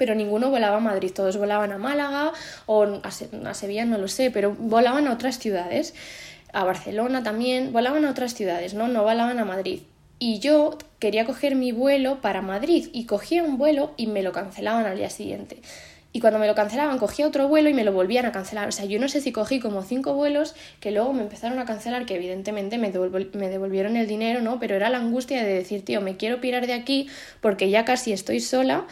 pero 0.00 0.14
ninguno 0.14 0.48
volaba 0.48 0.78
a 0.78 0.80
Madrid, 0.80 1.12
todos 1.14 1.36
volaban 1.36 1.72
a 1.72 1.76
Málaga 1.76 2.32
o 2.64 3.00
a, 3.02 3.54
Sevilla, 3.54 3.84
no 3.84 3.98
lo 3.98 4.08
sé, 4.08 4.30
pero 4.30 4.56
volaban 4.58 5.06
a 5.06 5.12
otras 5.12 5.38
ciudades, 5.38 5.92
a 6.54 6.64
Barcelona 6.64 7.22
también, 7.22 7.70
volaban 7.70 8.06
a 8.06 8.10
otras 8.10 8.32
ciudades, 8.32 8.72
¿no? 8.72 8.88
No 8.88 9.02
volaban 9.02 9.38
a 9.38 9.44
Madrid. 9.44 9.80
Y 10.18 10.38
yo 10.38 10.78
quería 11.00 11.26
coger 11.26 11.54
mi 11.54 11.72
vuelo 11.72 12.22
para 12.22 12.40
Madrid 12.40 12.88
y 12.94 13.04
cogía 13.04 13.42
un 13.42 13.58
vuelo 13.58 13.92
y 13.98 14.06
me 14.06 14.22
lo 14.22 14.32
cancelaban 14.32 14.86
al 14.86 14.96
día 14.96 15.10
siguiente. 15.10 15.60
Y 16.12 16.20
cuando 16.20 16.38
me 16.40 16.46
lo 16.46 16.54
cancelaban, 16.54 16.98
cogía 16.98 17.26
otro 17.26 17.46
vuelo 17.46 17.68
y 17.68 17.74
me 17.74 17.84
lo 17.84 17.92
volvían 17.92 18.26
a 18.26 18.32
cancelar. 18.32 18.68
O 18.68 18.72
sea, 18.72 18.84
yo 18.86 18.98
no 18.98 19.08
sé 19.08 19.20
si 19.20 19.30
cogí 19.32 19.60
como 19.60 19.82
cinco 19.82 20.14
vuelos 20.14 20.56
que 20.80 20.90
luego 20.90 21.12
me 21.12 21.22
empezaron 21.22 21.58
a 21.58 21.66
cancelar, 21.66 22.04
que 22.04 22.16
evidentemente 22.16 22.78
me, 22.78 22.88
me 22.88 23.48
devolvieron 23.48 23.96
el 23.96 24.08
dinero, 24.08 24.40
¿no? 24.40 24.58
Pero 24.58 24.74
era 24.74 24.88
la 24.88 24.98
angustia 24.98 25.44
de 25.44 25.54
decir, 25.54 25.84
tío, 25.84 26.00
me 26.00 26.16
quiero 26.16 26.40
pirar 26.40 26.66
de 26.66 26.72
aquí 26.72 27.08
porque 27.40 27.70
ya 27.70 27.84
casi 27.84 28.12
estoy 28.12 28.40
sola 28.40 28.86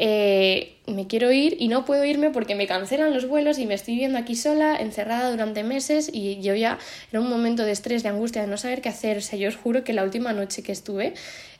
eh, 0.00 0.76
me 0.86 1.08
quiero 1.08 1.32
ir 1.32 1.56
y 1.58 1.66
no 1.66 1.84
puedo 1.84 2.04
irme 2.04 2.30
porque 2.30 2.54
me 2.54 2.68
cancelan 2.68 3.12
los 3.12 3.26
vuelos 3.26 3.58
y 3.58 3.66
me 3.66 3.74
estoy 3.74 3.96
viendo 3.96 4.16
aquí 4.16 4.36
sola, 4.36 4.76
encerrada 4.76 5.28
durante 5.28 5.64
meses 5.64 6.08
y 6.12 6.40
yo 6.40 6.54
ya 6.54 6.78
era 7.10 7.20
un 7.20 7.28
momento 7.28 7.64
de 7.64 7.72
estrés, 7.72 8.04
de 8.04 8.08
angustia, 8.10 8.42
de 8.42 8.46
no 8.46 8.56
saber 8.56 8.80
qué 8.80 8.90
hacer. 8.90 9.18
O 9.18 9.20
sea, 9.20 9.36
yo 9.36 9.48
os 9.48 9.56
juro 9.56 9.82
que 9.82 9.92
la 9.92 10.04
última 10.04 10.32
noche 10.32 10.62
que 10.62 10.70
estuve 10.70 11.14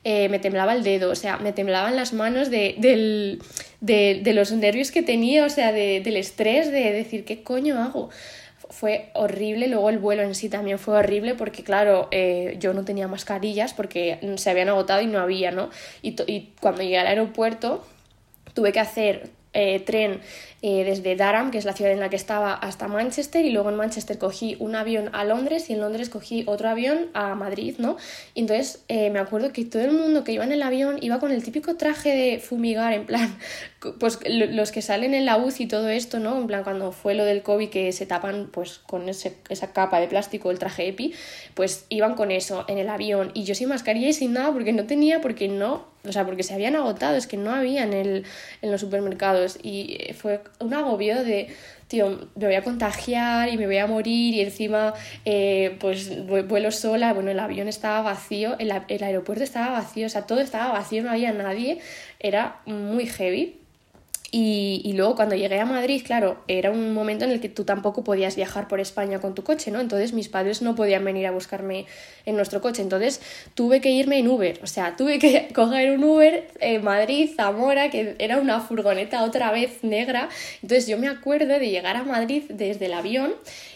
eh, 0.05 0.29
me 0.29 0.39
temblaba 0.39 0.73
el 0.73 0.83
dedo, 0.83 1.11
o 1.11 1.15
sea, 1.15 1.35
me 1.35 1.51
temblaban 1.51 1.97
las 1.97 2.13
manos 2.13 2.49
de, 2.49 2.75
del, 2.77 3.41
de, 3.81 4.21
de 4.23 4.33
los 4.33 4.53
nervios 4.53 4.91
que 4.91 5.03
tenía, 5.03 5.43
o 5.43 5.49
sea, 5.49 5.73
de, 5.73 5.99
del 5.99 6.15
estrés, 6.15 6.71
de 6.71 6.93
decir, 6.93 7.25
¿qué 7.25 7.43
coño 7.43 7.77
hago? 7.77 8.09
fue 8.69 9.09
horrible. 9.15 9.67
Luego 9.67 9.89
el 9.89 9.97
vuelo 9.97 10.21
en 10.21 10.35
sí 10.35 10.47
también 10.47 10.79
fue 10.79 10.95
horrible 10.95 11.33
porque, 11.33 11.63
claro, 11.63 12.07
eh, 12.11 12.55
yo 12.59 12.73
no 12.73 12.85
tenía 12.85 13.07
mascarillas 13.07 13.73
porque 13.73 14.19
se 14.37 14.49
habían 14.49 14.69
agotado 14.69 15.01
y 15.01 15.07
no 15.07 15.19
había, 15.19 15.51
¿no? 15.51 15.71
Y, 16.03 16.15
y 16.31 16.53
cuando 16.61 16.83
llegué 16.83 16.99
al 16.99 17.07
aeropuerto 17.07 17.83
tuve 18.53 18.71
que 18.71 18.79
hacer 18.79 19.29
eh, 19.53 19.79
tren 19.79 20.21
eh, 20.61 20.83
desde 20.83 21.15
Durham, 21.15 21.51
que 21.51 21.57
es 21.57 21.63
la 21.63 21.71
ciudad 21.71 21.93
en 21.93 22.01
la 22.01 22.09
que 22.09 22.17
estaba, 22.17 22.53
hasta 22.53 22.89
Manchester 22.89 23.45
y 23.45 23.51
luego 23.51 23.69
en 23.69 23.75
Manchester 23.75 24.17
cogí 24.17 24.57
un 24.59 24.75
avión 24.75 25.09
a 25.13 25.23
Londres 25.23 25.69
y 25.69 25.73
en 25.73 25.79
Londres 25.79 26.09
cogí 26.09 26.43
otro 26.47 26.67
avión 26.67 27.07
a 27.13 27.33
Madrid, 27.35 27.75
¿no? 27.77 27.95
Y 28.33 28.41
entonces 28.41 28.83
eh, 28.89 29.09
me 29.09 29.19
acuerdo 29.19 29.53
que 29.53 29.63
todo 29.63 29.83
el 29.83 29.93
mundo 29.93 30.25
que 30.25 30.33
iba 30.33 30.43
en 30.43 30.51
el 30.51 30.61
avión 30.61 30.97
iba 31.01 31.19
con 31.19 31.31
el 31.31 31.43
típico 31.43 31.75
traje 31.75 32.09
de 32.09 32.39
fumigar, 32.39 32.91
en 32.91 33.05
plan, 33.05 33.37
pues 33.99 34.19
los 34.27 34.71
que 34.71 34.81
salen 34.81 35.13
en 35.13 35.25
la 35.25 35.37
UCI 35.37 35.63
y 35.63 35.67
todo 35.67 35.87
esto, 35.87 36.19
¿no? 36.19 36.37
En 36.37 36.47
plan, 36.47 36.63
cuando 36.65 36.91
fue 36.91 37.13
lo 37.13 37.23
del 37.23 37.41
COVID 37.41 37.69
que 37.69 37.93
se 37.93 38.05
tapan 38.05 38.49
pues 38.51 38.79
con 38.79 39.07
ese, 39.07 39.37
esa 39.47 39.71
capa 39.71 40.01
de 40.01 40.07
plástico, 40.07 40.51
el 40.51 40.59
traje 40.59 40.89
EPI, 40.89 41.13
pues 41.53 41.85
iban 41.87 42.15
con 42.15 42.31
eso 42.31 42.65
en 42.67 42.77
el 42.77 42.89
avión 42.89 43.31
y 43.33 43.45
yo 43.45 43.55
sin 43.55 43.69
mascarilla 43.69 44.09
y 44.09 44.13
sin 44.13 44.33
nada 44.33 44.51
porque 44.51 44.73
no 44.73 44.85
tenía, 44.85 45.21
porque 45.21 45.47
no, 45.47 45.85
o 46.05 46.11
sea, 46.11 46.25
porque 46.25 46.43
se 46.43 46.53
habían 46.53 46.75
agotado, 46.75 47.15
es 47.15 47.27
que 47.27 47.37
no 47.37 47.51
había 47.51 47.83
en, 47.83 47.93
el, 47.93 48.25
en 48.61 48.71
los 48.71 48.81
supermercados 48.81 49.57
y 49.61 49.97
fue 50.17 50.41
un 50.59 50.73
agobio 50.73 51.23
de, 51.23 51.55
tío, 51.87 52.29
me 52.35 52.45
voy 52.45 52.55
a 52.55 52.63
contagiar 52.63 53.49
y 53.49 53.57
me 53.57 53.65
voy 53.65 53.77
a 53.77 53.87
morir 53.87 54.35
y 54.35 54.41
encima 54.41 54.93
eh, 55.25 55.77
pues 55.79 56.25
vuelo 56.25 56.71
sola, 56.71 57.13
bueno, 57.13 57.31
el 57.31 57.39
avión 57.39 57.67
estaba 57.67 58.01
vacío, 58.01 58.57
el, 58.59 58.71
el 58.87 59.03
aeropuerto 59.03 59.43
estaba 59.43 59.71
vacío, 59.71 60.05
o 60.05 60.09
sea, 60.09 60.27
todo 60.27 60.39
estaba 60.39 60.71
vacío, 60.71 61.03
no 61.03 61.11
había 61.11 61.31
nadie, 61.33 61.79
era 62.19 62.61
muy 62.65 63.05
heavy. 63.07 63.59
Y, 64.31 64.93
luego 64.93 65.15
cuando 65.15 65.35
llegué 65.35 65.59
a 65.59 65.65
Madrid, 65.65 66.03
claro, 66.05 66.43
era 66.47 66.69
un 66.69 66.93
momento 66.93 67.25
en 67.25 67.31
el 67.31 67.39
que 67.39 67.49
tú 67.49 67.63
tampoco 67.63 68.03
podías 68.03 68.35
viajar 68.35 68.67
por 68.67 68.79
España 68.79 69.19
con 69.19 69.33
tu 69.33 69.43
coche, 69.43 69.71
¿no? 69.71 69.79
Entonces 69.79 70.13
mis 70.13 70.29
padres 70.29 70.61
no 70.61 70.75
podían 70.75 71.03
venir 71.03 71.25
a 71.25 71.31
buscarme 71.31 71.85
en 72.25 72.35
nuestro 72.35 72.61
coche. 72.61 72.81
Entonces 72.83 73.21
tuve 73.55 73.81
que 73.81 73.89
irme 73.89 74.19
en 74.19 74.27
Uber, 74.27 74.59
o 74.61 74.67
sea, 74.67 74.95
tuve 74.95 75.17
que 75.17 75.47
coger 75.55 75.91
un 75.97 76.03
Uber 76.03 76.47
en 76.59 76.83
Madrid, 76.83 77.31
Zamora, 77.35 77.89
que 77.89 78.15
era 78.19 78.37
una 78.37 78.59
furgoneta 78.59 79.23
otra 79.23 79.51
vez 79.51 79.83
negra. 79.83 80.29
Entonces 80.61 80.87
yo 80.87 80.97
me 80.97 81.07
acuerdo 81.07 81.57
de 81.57 81.69
llegar 81.69 81.95
a 81.95 82.03
Madrid 82.03 82.43
desde 82.49 82.85
el 82.85 82.93
avión 82.93 83.33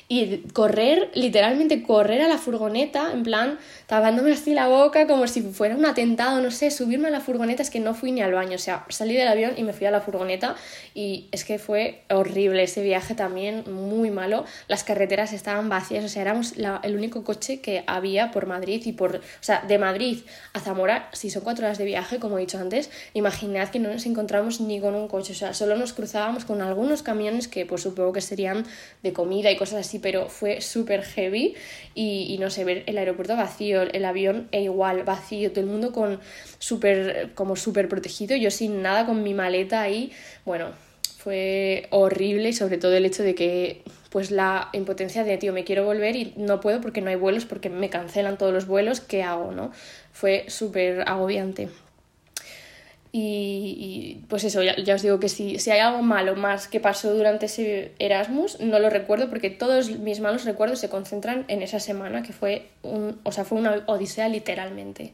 y 0.07 0.39
correr, 0.53 1.09
literalmente 1.13 1.83
correr 1.83 2.21
a 2.21 2.27
la 2.27 2.37
furgoneta, 2.37 3.11
en 3.11 3.23
plan, 3.23 3.59
tapándome 3.87 4.33
así 4.33 4.53
la 4.53 4.67
boca 4.67 5.07
como 5.07 5.27
si 5.27 5.41
fuera 5.41 5.75
un 5.75 5.85
atentado, 5.85 6.41
no 6.41 6.51
sé, 6.51 6.71
subirme 6.71 7.07
a 7.07 7.11
la 7.11 7.21
furgoneta, 7.21 7.63
es 7.63 7.69
que 7.69 7.79
no 7.79 7.93
fui 7.93 8.11
ni 8.11 8.21
al 8.21 8.33
baño, 8.33 8.55
o 8.55 8.59
sea, 8.59 8.85
salí 8.89 9.15
del 9.15 9.27
avión 9.27 9.53
y 9.57 9.63
me 9.63 9.73
fui 9.73 9.87
a 9.87 9.91
la 9.91 10.01
furgoneta 10.01 10.55
y 10.93 11.27
es 11.31 11.45
que 11.45 11.57
fue 11.59 12.01
horrible 12.09 12.63
ese 12.63 12.83
viaje 12.83 13.15
también, 13.15 13.63
muy 13.71 14.11
malo, 14.11 14.45
las 14.67 14.83
carreteras 14.83 15.33
estaban 15.33 15.69
vacías, 15.69 16.03
o 16.03 16.09
sea, 16.09 16.21
éramos 16.21 16.53
el 16.83 16.95
único 16.95 17.23
coche 17.23 17.61
que 17.61 17.83
había 17.87 18.31
por 18.31 18.45
Madrid 18.45 18.81
y 18.85 18.91
por, 18.93 19.15
o 19.15 19.21
sea, 19.41 19.63
de 19.67 19.77
Madrid 19.77 20.19
a 20.53 20.59
Zamora, 20.59 21.09
si 21.13 21.29
son 21.29 21.43
cuatro 21.43 21.65
horas 21.65 21.77
de 21.77 21.85
viaje, 21.85 22.19
como 22.19 22.37
he 22.37 22.41
dicho 22.41 22.57
antes, 22.57 22.89
imaginad 23.13 23.69
que 23.69 23.79
no 23.79 23.91
nos 23.91 24.05
encontramos 24.05 24.61
ni 24.61 24.79
con 24.79 24.95
un 24.95 25.07
coche, 25.07 25.33
o 25.33 25.35
sea, 25.35 25.53
solo 25.53 25.75
nos 25.75 25.93
cruzábamos 25.93 26.45
con 26.45 26.61
algunos 26.61 27.03
camiones 27.03 27.47
que 27.47 27.65
pues 27.65 27.81
supongo 27.81 28.13
que 28.13 28.21
serían 28.21 28.65
de 29.01 29.13
comida 29.13 29.51
y 29.51 29.57
cosas 29.57 29.85
así 29.85 29.99
pero 30.03 30.29
fue 30.29 30.61
súper 30.61 31.01
heavy. 31.01 31.55
Y, 31.95 32.37
no 32.39 32.51
sé, 32.51 32.63
ver 32.63 32.83
el 32.85 32.99
aeropuerto 32.99 33.35
vacío, 33.35 33.81
el 33.81 34.05
avión 34.05 34.47
e 34.51 34.61
igual 34.61 35.03
vacío, 35.03 35.51
todo 35.51 35.61
el 35.61 35.67
mundo 35.67 35.91
con 35.91 36.19
súper, 36.59 37.31
como 37.33 37.55
súper 37.55 37.89
protegido, 37.89 38.35
yo 38.35 38.51
sin 38.51 38.83
nada 38.83 39.07
con 39.07 39.23
mi 39.23 39.33
maleta 39.33 39.81
ahí, 39.81 40.11
bueno, 40.45 40.71
fue 41.17 41.87
horrible 41.89 42.49
y 42.49 42.53
sobre 42.53 42.77
todo 42.77 42.93
el 42.95 43.05
hecho 43.05 43.23
de 43.23 43.33
que 43.33 43.81
pues 44.09 44.29
la 44.29 44.69
impotencia 44.73 45.23
de 45.23 45.37
tío 45.37 45.53
me 45.53 45.63
quiero 45.63 45.85
volver 45.85 46.15
y 46.15 46.33
no 46.35 46.59
puedo 46.59 46.81
porque 46.81 47.01
no 47.01 47.09
hay 47.09 47.15
vuelos 47.15 47.45
porque 47.45 47.69
me 47.69 47.89
cancelan 47.89 48.37
todos 48.37 48.53
los 48.53 48.67
vuelos 48.67 48.99
qué 48.99 49.23
hago 49.23 49.51
no 49.53 49.71
fue 50.11 50.45
súper 50.49 51.07
agobiante 51.07 51.69
y, 53.15 54.25
pues 54.27 54.43
eso, 54.43 54.63
ya, 54.63 54.95
os 54.95 55.01
digo 55.03 55.19
que 55.19 55.29
si, 55.29 55.59
si 55.59 55.69
hay 55.69 55.81
algo 55.81 56.01
malo 56.01 56.35
más 56.35 56.67
que 56.67 56.79
pasó 56.79 57.13
durante 57.13 57.45
ese 57.45 57.91
Erasmus, 57.99 58.59
no 58.59 58.79
lo 58.79 58.89
recuerdo 58.89 59.29
porque 59.29 59.51
todos 59.51 59.91
mis 59.99 60.19
malos 60.19 60.45
recuerdos 60.45 60.79
se 60.79 60.89
concentran 60.89 61.45
en 61.47 61.61
esa 61.61 61.79
semana, 61.79 62.23
que 62.23 62.33
fue, 62.33 62.69
un, 62.81 63.19
o 63.21 63.31
sea, 63.31 63.45
fue 63.45 63.59
una 63.59 63.83
odisea 63.85 64.29
literalmente. 64.29 65.13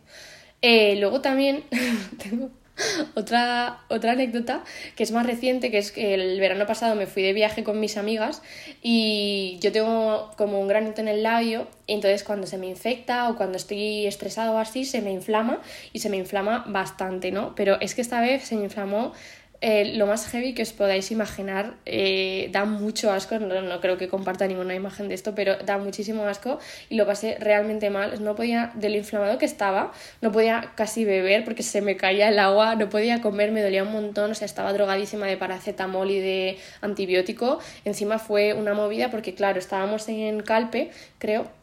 Eh, 0.62 0.96
luego 0.96 1.20
también 1.20 1.66
tengo 2.24 2.52
otra, 3.16 3.80
otra 3.90 4.14
anécdota 4.14 4.64
que 4.96 5.04
es 5.04 5.12
más 5.12 5.26
reciente, 5.26 5.72
que 5.72 5.78
es 5.78 5.92
que 5.92 6.14
el 6.14 6.40
verano 6.40 6.66
pasado 6.66 6.96
me 6.96 7.08
fui 7.08 7.24
de 7.24 7.34
viaje 7.34 7.64
con 7.64 7.80
mis 7.80 7.98
amigas 7.98 8.42
y 8.82 9.58
yo 9.62 9.72
tengo 9.72 10.32
como 10.38 10.60
un 10.60 10.68
granito 10.68 11.02
en 11.02 11.08
el 11.08 11.24
labio, 11.24 11.68
entonces 11.88 12.24
cuando 12.24 12.48
se 12.48 12.58
me 12.58 12.68
infecta 12.68 13.30
o 13.30 13.36
cuando 13.36 13.58
estoy 13.58 14.06
estresado 14.06 14.54
o 14.54 14.58
así, 14.58 14.86
se 14.86 15.02
me 15.02 15.12
inflama 15.12 15.62
y 15.94 16.00
se 16.00 16.10
me 16.10 16.18
inflama 16.18 16.66
bastante, 16.68 17.32
¿no? 17.32 17.56
Pero 17.56 17.80
es 17.82 17.96
que 17.96 18.02
esta 18.02 18.22
vez 18.22 18.44
se 18.44 18.56
me 18.56 18.64
inflamó 18.64 19.14
eh, 19.62 19.94
lo 19.96 20.08
más 20.08 20.26
heavy 20.28 20.54
que 20.54 20.62
os 20.62 20.72
podáis 20.72 21.12
imaginar, 21.12 21.76
eh, 21.86 22.50
da 22.54 22.64
mucho 22.64 23.12
asco, 23.12 23.38
no, 23.40 23.82
creo 23.82 23.98
que 23.98 24.08
comparta 24.08 24.48
ninguna 24.48 24.74
imagen 24.74 25.10
de 25.10 25.16
esto, 25.16 25.36
pero 25.36 25.58
da 25.58 25.78
muchísimo 25.78 26.24
asco 26.26 26.60
y 26.90 26.96
lo 26.96 27.06
pasé 27.06 27.38
realmente 27.40 27.90
mal, 27.90 28.24
no 28.24 28.36
podía, 28.36 28.72
de 28.76 28.90
lo 28.90 28.96
inflamado 28.96 29.38
que 29.38 29.46
estaba, 29.46 29.92
no 30.22 30.32
podía 30.32 30.72
casi 30.76 31.04
beber 31.04 31.44
porque 31.44 31.64
se 31.64 31.82
me 31.82 31.98
caía 31.98 32.30
el 32.30 32.40
agua, 32.40 32.76
no 32.76 32.90
podía 32.90 33.22
comer, 33.22 33.52
me 33.52 33.62
dolía 33.62 33.84
un 33.84 33.92
montón, 33.92 34.32
o 34.32 34.36
sea, 34.36 34.46
estaba 34.46 34.72
drogadísima 34.72 35.26
de 35.26 35.36
paracetamol 35.36 36.10
y 36.10 36.20
de 36.20 36.58
antibiótico, 36.80 37.60
encima 37.84 38.18
fue 38.18 38.54
una 38.54 38.74
movida 38.74 39.12
porque 39.12 39.36
claro, 39.36 39.60
estábamos 39.60 40.08
en 40.08 40.42
Calpe, 40.42 40.92
creo, 41.18 41.59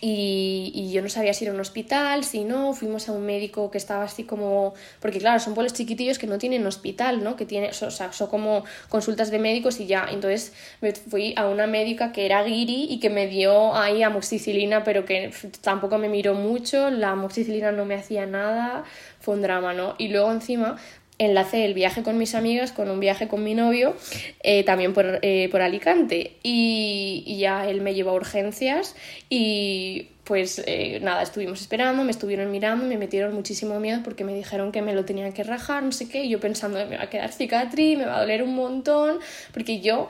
y, 0.00 0.90
yo 0.92 1.02
no 1.02 1.08
sabía 1.08 1.34
si 1.34 1.44
era 1.44 1.54
un 1.54 1.60
hospital, 1.60 2.24
si 2.24 2.44
no, 2.44 2.72
fuimos 2.72 3.08
a 3.08 3.12
un 3.12 3.24
médico 3.24 3.70
que 3.70 3.78
estaba 3.78 4.04
así 4.04 4.24
como, 4.24 4.74
porque 5.00 5.18
claro, 5.18 5.40
son 5.40 5.54
pueblos 5.54 5.72
chiquitillos 5.72 6.18
que 6.18 6.26
no 6.26 6.38
tienen 6.38 6.66
hospital, 6.66 7.24
¿no? 7.24 7.36
Que 7.36 7.46
tiene, 7.46 7.70
o 7.70 7.90
sea, 7.90 8.12
son 8.12 8.28
como 8.28 8.64
consultas 8.88 9.30
de 9.30 9.38
médicos 9.38 9.80
y 9.80 9.86
ya, 9.86 10.06
entonces 10.10 10.52
me 10.80 10.92
fui 10.92 11.34
a 11.36 11.46
una 11.46 11.66
médica 11.66 12.12
que 12.12 12.26
era 12.26 12.42
guiri 12.44 12.86
y 12.90 13.00
que 13.00 13.10
me 13.10 13.26
dio 13.26 13.74
ahí 13.74 14.02
amoxicilina, 14.02 14.84
pero 14.84 15.04
que 15.04 15.32
tampoco 15.62 15.98
me 15.98 16.08
miró 16.08 16.34
mucho, 16.34 16.90
la 16.90 17.10
amoxicilina 17.10 17.72
no 17.72 17.84
me 17.84 17.94
hacía 17.94 18.26
nada, 18.26 18.84
fue 19.20 19.34
un 19.34 19.42
drama, 19.42 19.72
¿no? 19.74 19.94
Y 19.98 20.08
luego 20.08 20.30
encima 20.30 20.76
enlacé 21.18 21.64
el 21.64 21.74
viaje 21.74 22.02
con 22.02 22.18
mis 22.18 22.34
amigas 22.34 22.72
con 22.72 22.90
un 22.90 23.00
viaje 23.00 23.28
con 23.28 23.44
mi 23.44 23.54
novio, 23.54 23.94
eh, 24.42 24.64
también 24.64 24.92
por, 24.92 25.20
eh, 25.22 25.48
por 25.50 25.62
Alicante. 25.62 26.36
Y, 26.42 27.36
ya 27.38 27.68
él 27.68 27.80
me 27.80 27.94
llevó 27.94 28.10
a 28.10 28.14
urgencias 28.14 28.94
y 29.28 30.08
pues 30.24 30.62
eh, 30.66 31.00
nada, 31.02 31.22
estuvimos 31.22 31.60
esperando, 31.60 32.02
me 32.04 32.10
estuvieron 32.10 32.50
mirando, 32.50 32.86
me 32.86 32.96
metieron 32.96 33.34
muchísimo 33.34 33.78
miedo 33.80 34.00
porque 34.02 34.24
me 34.24 34.34
dijeron 34.34 34.72
que 34.72 34.80
me 34.80 34.94
lo 34.94 35.04
tenían 35.04 35.32
que 35.32 35.42
rajar, 35.42 35.82
no 35.82 35.92
sé 35.92 36.08
qué, 36.08 36.24
y 36.24 36.30
yo 36.30 36.40
pensando, 36.40 36.78
me 36.86 36.96
va 36.96 37.04
a 37.04 37.10
quedar 37.10 37.30
cicatriz, 37.32 37.98
me 37.98 38.06
va 38.06 38.16
a 38.16 38.20
doler 38.20 38.42
un 38.42 38.54
montón, 38.54 39.18
porque 39.52 39.80
yo 39.80 40.08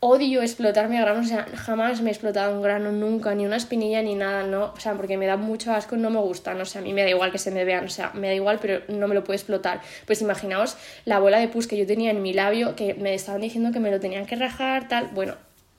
odio 0.00 0.42
explotarme 0.42 1.00
granos, 1.00 1.26
o 1.26 1.28
sea, 1.28 1.46
jamás 1.54 2.00
me 2.00 2.10
he 2.10 2.12
explotado 2.12 2.54
un 2.54 2.62
grano, 2.62 2.92
nunca, 2.92 3.34
ni 3.34 3.46
una 3.46 3.56
espinilla, 3.56 4.00
ni 4.02 4.14
nada, 4.14 4.44
no, 4.44 4.72
o 4.76 4.80
sea, 4.80 4.94
porque 4.94 5.16
me 5.16 5.26
da 5.26 5.36
mucho 5.36 5.72
asco, 5.72 5.96
no 5.96 6.10
me 6.10 6.20
gusta, 6.20 6.54
no 6.54 6.64
sé, 6.64 6.78
a 6.78 6.82
mí 6.82 6.92
me 6.92 7.02
da 7.02 7.10
igual 7.10 7.32
que 7.32 7.38
se 7.38 7.50
me 7.50 7.64
vean, 7.64 7.84
o 7.86 7.88
sea, 7.88 8.12
me 8.14 8.28
da 8.28 8.34
igual, 8.34 8.58
pero 8.60 8.82
no 8.88 9.08
me 9.08 9.14
lo 9.14 9.24
puedo 9.24 9.36
explotar. 9.36 9.80
Pues 10.06 10.22
imaginaos 10.22 10.76
la 11.04 11.18
bola 11.18 11.38
de 11.38 11.48
pus 11.48 11.66
que 11.66 11.76
yo 11.76 11.86
tenía 11.86 12.10
en 12.10 12.22
mi 12.22 12.32
labio, 12.32 12.76
que 12.76 12.94
me 12.94 13.14
estaban 13.14 13.40
diciendo 13.40 13.72
que 13.72 13.80
me 13.80 13.90
lo 13.90 13.98
tenían 13.98 14.26
que 14.26 14.36
rajar, 14.36 14.88
tal, 14.88 15.08
bueno, 15.14 15.34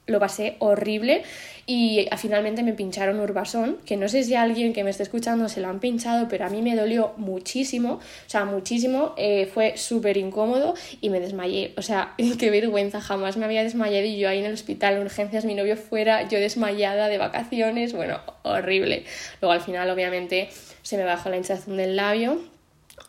lo 0.10 0.20
pasé 0.20 0.56
horrible 0.60 1.24
y 1.66 2.08
finalmente 2.18 2.64
me 2.64 2.74
pincharon 2.74 3.20
Urbasón, 3.20 3.78
que 3.86 3.96
no 3.96 4.10
sé 4.10 4.24
si 4.24 4.34
alguien 4.34 4.74
que 4.74 4.84
me 4.84 4.90
esté 4.90 5.04
escuchando 5.04 5.48
se 5.50 5.62
lo 5.62 5.68
han 5.68 5.80
pinchado, 5.80 6.28
pero 6.28 6.46
a 6.46 6.50
mí 6.50 6.64
me 6.64 6.76
dolió 6.76 7.14
muchísimo, 7.18 7.94
o 7.94 8.30
sea, 8.30 8.44
muchísimo, 8.46 9.14
eh, 9.18 9.46
fue 9.54 9.78
súper 9.78 10.18
incómodo 10.18 10.74
y 11.00 11.12
me 11.12 11.20
desmayé, 11.20 11.74
o 11.78 11.84
sea, 11.84 12.16
qué 12.40 12.50
vergüenza, 12.50 13.02
jamás 13.02 13.38
me 13.38 13.46
había 13.46 13.62
desmayado 13.62 14.04
y 14.04 14.18
yo 14.18 14.30
ahí 14.30 14.40
en 14.40 14.46
el 14.46 14.54
hospital, 14.54 14.96
en 14.96 15.04
urgencias, 15.04 15.46
mi 15.46 15.54
novio 15.54 15.78
fuera, 15.78 16.28
yo 16.28 16.40
desmayada 16.40 17.08
de 17.08 17.20
vacaciones, 17.20 17.94
bueno, 17.94 18.20
horrible. 18.42 19.04
Luego 19.40 19.54
al 19.54 19.62
final 19.62 19.92
obviamente 19.92 20.50
se 20.82 20.98
me 20.98 21.04
bajó 21.04 21.30
la 21.30 21.38
hinchazón 21.38 21.78
del 21.78 21.96
labio 21.96 22.42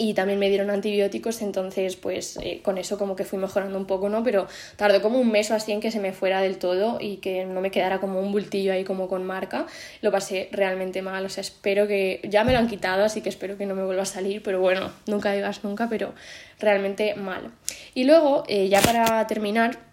y 0.01 0.15
también 0.15 0.39
me 0.39 0.49
dieron 0.49 0.71
antibióticos, 0.71 1.43
entonces 1.43 1.95
pues 1.97 2.39
eh, 2.43 2.61
con 2.63 2.79
eso 2.79 2.97
como 2.97 3.17
que 3.17 3.25
fui 3.25 3.39
mejorando 3.39 3.77
un 3.77 3.85
poco, 3.85 4.09
¿no? 4.09 4.25
Pero 4.25 4.47
tardó 4.77 5.03
como 5.03 5.21
un 5.21 5.31
mes 5.31 5.51
o 5.51 5.55
así 5.55 5.73
en 5.73 5.81
que 5.81 5.91
se 5.91 6.01
me 6.01 6.15
fuera 6.15 6.41
del 6.41 6.57
todo 6.57 6.97
y 6.99 7.19
que 7.19 7.45
no 7.45 7.61
me 7.61 7.71
quedara 7.71 8.01
como 8.01 8.19
un 8.19 8.33
bultillo 8.33 8.73
ahí 8.73 8.83
como 8.83 9.09
con 9.09 9.27
marca. 9.27 9.67
Lo 10.01 10.11
pasé 10.11 10.49
realmente 10.53 11.03
mal, 11.03 11.27
o 11.27 11.29
sea, 11.29 11.43
espero 11.43 11.87
que 11.87 12.23
ya 12.25 12.45
me 12.45 12.53
lo 12.55 12.59
han 12.61 12.67
quitado, 12.67 13.05
así 13.05 13.21
que 13.21 13.29
espero 13.29 13.59
que 13.59 13.67
no 13.67 13.75
me 13.75 13.85
vuelva 13.85 14.05
a 14.05 14.07
salir, 14.07 14.43
pero 14.43 14.59
bueno, 14.59 14.91
nunca 15.07 15.33
digas 15.33 15.65
nunca, 15.65 15.87
pero 15.91 16.15
realmente 16.59 17.15
mal. 17.15 17.51
Y 17.93 18.05
luego, 18.05 18.45
eh, 18.49 18.71
ya 18.71 18.81
para 18.81 19.27
terminar, 19.27 19.90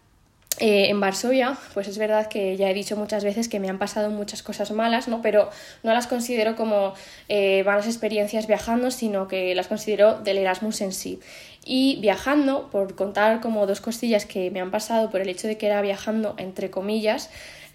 eh, 0.59 0.89
en 0.89 0.99
Varsovia, 0.99 1.55
pues 1.73 1.87
es 1.87 1.97
verdad 1.97 2.27
que 2.27 2.57
ya 2.57 2.69
he 2.69 2.73
dicho 2.73 2.95
muchas 2.95 3.23
veces 3.23 3.47
que 3.47 3.59
me 3.59 3.69
han 3.69 3.77
pasado 3.77 4.09
muchas 4.09 4.41
cosas 4.41 4.71
malas, 4.71 5.07
¿no? 5.07 5.21
Pero 5.21 5.49
no 5.83 5.93
las 5.93 6.07
considero 6.07 6.55
como 6.55 6.93
eh, 7.29 7.63
malas 7.63 7.85
experiencias 7.85 8.47
viajando, 8.47 8.89
sino 8.89 9.27
que 9.27 9.53
las 9.53 9.67
considero 9.67 10.19
del 10.19 10.39
Erasmus 10.39 10.81
en 10.81 10.93
sí. 10.93 11.19
Y 11.63 11.99
viajando, 12.01 12.69
por 12.71 12.95
contar 12.95 13.39
como 13.39 13.67
dos 13.67 13.81
cosillas 13.81 14.25
que 14.25 14.49
me 14.49 14.59
han 14.59 14.71
pasado 14.71 15.11
por 15.11 15.21
el 15.21 15.29
hecho 15.29 15.47
de 15.47 15.57
que 15.57 15.67
era 15.67 15.81
viajando, 15.81 16.33
entre 16.37 16.71
comillas, 16.71 17.29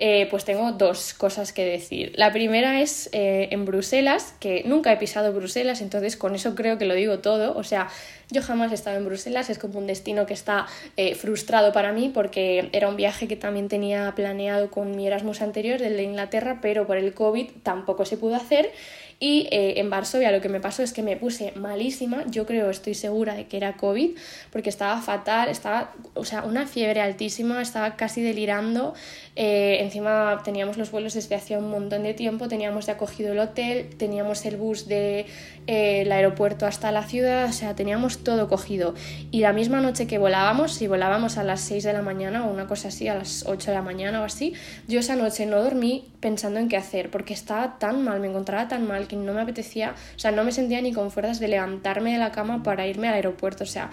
eh, 0.04 0.26
pues 0.28 0.44
tengo 0.44 0.72
dos 0.72 1.14
cosas 1.14 1.52
que 1.52 1.64
decir. 1.64 2.12
La 2.16 2.32
primera 2.32 2.80
es 2.80 3.08
eh, 3.12 3.50
en 3.52 3.64
Bruselas, 3.64 4.34
que 4.40 4.64
nunca 4.66 4.92
he 4.92 4.96
pisado 4.96 5.32
Bruselas, 5.32 5.80
entonces 5.80 6.16
con 6.16 6.34
eso 6.34 6.56
creo 6.56 6.76
que 6.76 6.86
lo 6.86 6.94
digo 6.94 7.20
todo. 7.20 7.56
O 7.56 7.62
sea, 7.62 7.86
yo 8.28 8.42
jamás 8.42 8.72
he 8.72 8.74
estado 8.74 8.96
en 8.96 9.04
Bruselas, 9.04 9.48
es 9.48 9.60
como 9.60 9.78
un 9.78 9.86
destino 9.86 10.26
que 10.26 10.34
está 10.34 10.66
eh, 10.96 11.14
frustrado 11.14 11.70
para 11.72 11.92
mí 11.92 12.10
porque 12.12 12.68
era 12.72 12.88
un 12.88 12.96
viaje 12.96 13.28
que 13.28 13.36
también 13.36 13.68
tenía 13.68 14.12
planeado 14.16 14.72
con 14.72 14.96
mi 14.96 15.06
Erasmus 15.06 15.40
anterior, 15.40 15.78
del 15.78 15.96
de 15.96 16.02
Inglaterra, 16.02 16.58
pero 16.60 16.84
por 16.84 16.96
el 16.96 17.14
COVID 17.14 17.50
tampoco 17.62 18.04
se 18.04 18.16
pudo 18.16 18.34
hacer. 18.34 18.72
Y 19.20 19.46
en 19.52 19.88
Varsovia 19.88 20.32
lo 20.32 20.40
que 20.40 20.48
me 20.48 20.58
pasó 20.58 20.82
es 20.82 20.92
que 20.92 21.00
me 21.00 21.16
puse 21.16 21.52
malísima, 21.54 22.24
yo 22.26 22.44
creo, 22.44 22.70
estoy 22.70 22.94
segura 22.94 23.36
de 23.36 23.46
que 23.46 23.56
era 23.56 23.76
COVID, 23.76 24.18
porque 24.50 24.68
estaba 24.68 25.00
fatal, 25.00 25.48
estaba, 25.48 25.92
o 26.14 26.24
sea, 26.24 26.42
una 26.42 26.66
fiebre 26.66 27.00
altísima, 27.00 27.62
estaba 27.62 27.94
casi 27.94 28.20
delirando. 28.20 28.94
Eh, 29.34 29.78
encima 29.80 30.42
teníamos 30.44 30.76
los 30.76 30.90
vuelos 30.90 31.14
desde 31.14 31.34
hacía 31.34 31.58
un 31.58 31.70
montón 31.70 32.02
de 32.02 32.12
tiempo, 32.12 32.48
teníamos 32.48 32.86
ya 32.86 32.98
cogido 32.98 33.32
el 33.32 33.38
hotel, 33.38 33.88
teníamos 33.96 34.44
el 34.44 34.56
bus 34.56 34.86
del 34.86 35.26
de, 35.26 36.02
eh, 36.02 36.12
aeropuerto 36.12 36.66
hasta 36.66 36.92
la 36.92 37.04
ciudad, 37.04 37.48
o 37.48 37.52
sea, 37.52 37.74
teníamos 37.74 38.24
todo 38.24 38.48
cogido. 38.48 38.94
Y 39.30 39.40
la 39.40 39.52
misma 39.52 39.80
noche 39.80 40.06
que 40.06 40.18
volábamos, 40.18 40.74
si 40.74 40.86
volábamos 40.86 41.38
a 41.38 41.44
las 41.44 41.60
6 41.62 41.84
de 41.84 41.92
la 41.92 42.02
mañana 42.02 42.46
o 42.46 42.50
una 42.50 42.66
cosa 42.66 42.88
así, 42.88 43.08
a 43.08 43.14
las 43.14 43.44
8 43.46 43.70
de 43.70 43.76
la 43.76 43.82
mañana 43.82 44.20
o 44.20 44.24
así, 44.24 44.52
yo 44.86 45.00
esa 45.00 45.16
noche 45.16 45.46
no 45.46 45.62
dormí 45.62 46.08
pensando 46.20 46.60
en 46.60 46.68
qué 46.68 46.76
hacer, 46.76 47.10
porque 47.10 47.32
estaba 47.32 47.78
tan 47.78 48.04
mal, 48.04 48.20
me 48.20 48.28
encontraba 48.28 48.68
tan 48.68 48.86
mal 48.86 49.08
no 49.12 49.34
me 49.34 49.42
apetecía, 49.42 49.94
o 50.16 50.18
sea, 50.18 50.30
no 50.30 50.44
me 50.44 50.52
sentía 50.52 50.80
ni 50.80 50.92
con 50.92 51.10
fuerzas 51.10 51.40
de 51.40 51.48
levantarme 51.48 52.12
de 52.12 52.18
la 52.18 52.32
cama 52.32 52.62
para 52.62 52.86
irme 52.86 53.08
al 53.08 53.14
aeropuerto, 53.14 53.64
o 53.64 53.66
sea, 53.66 53.90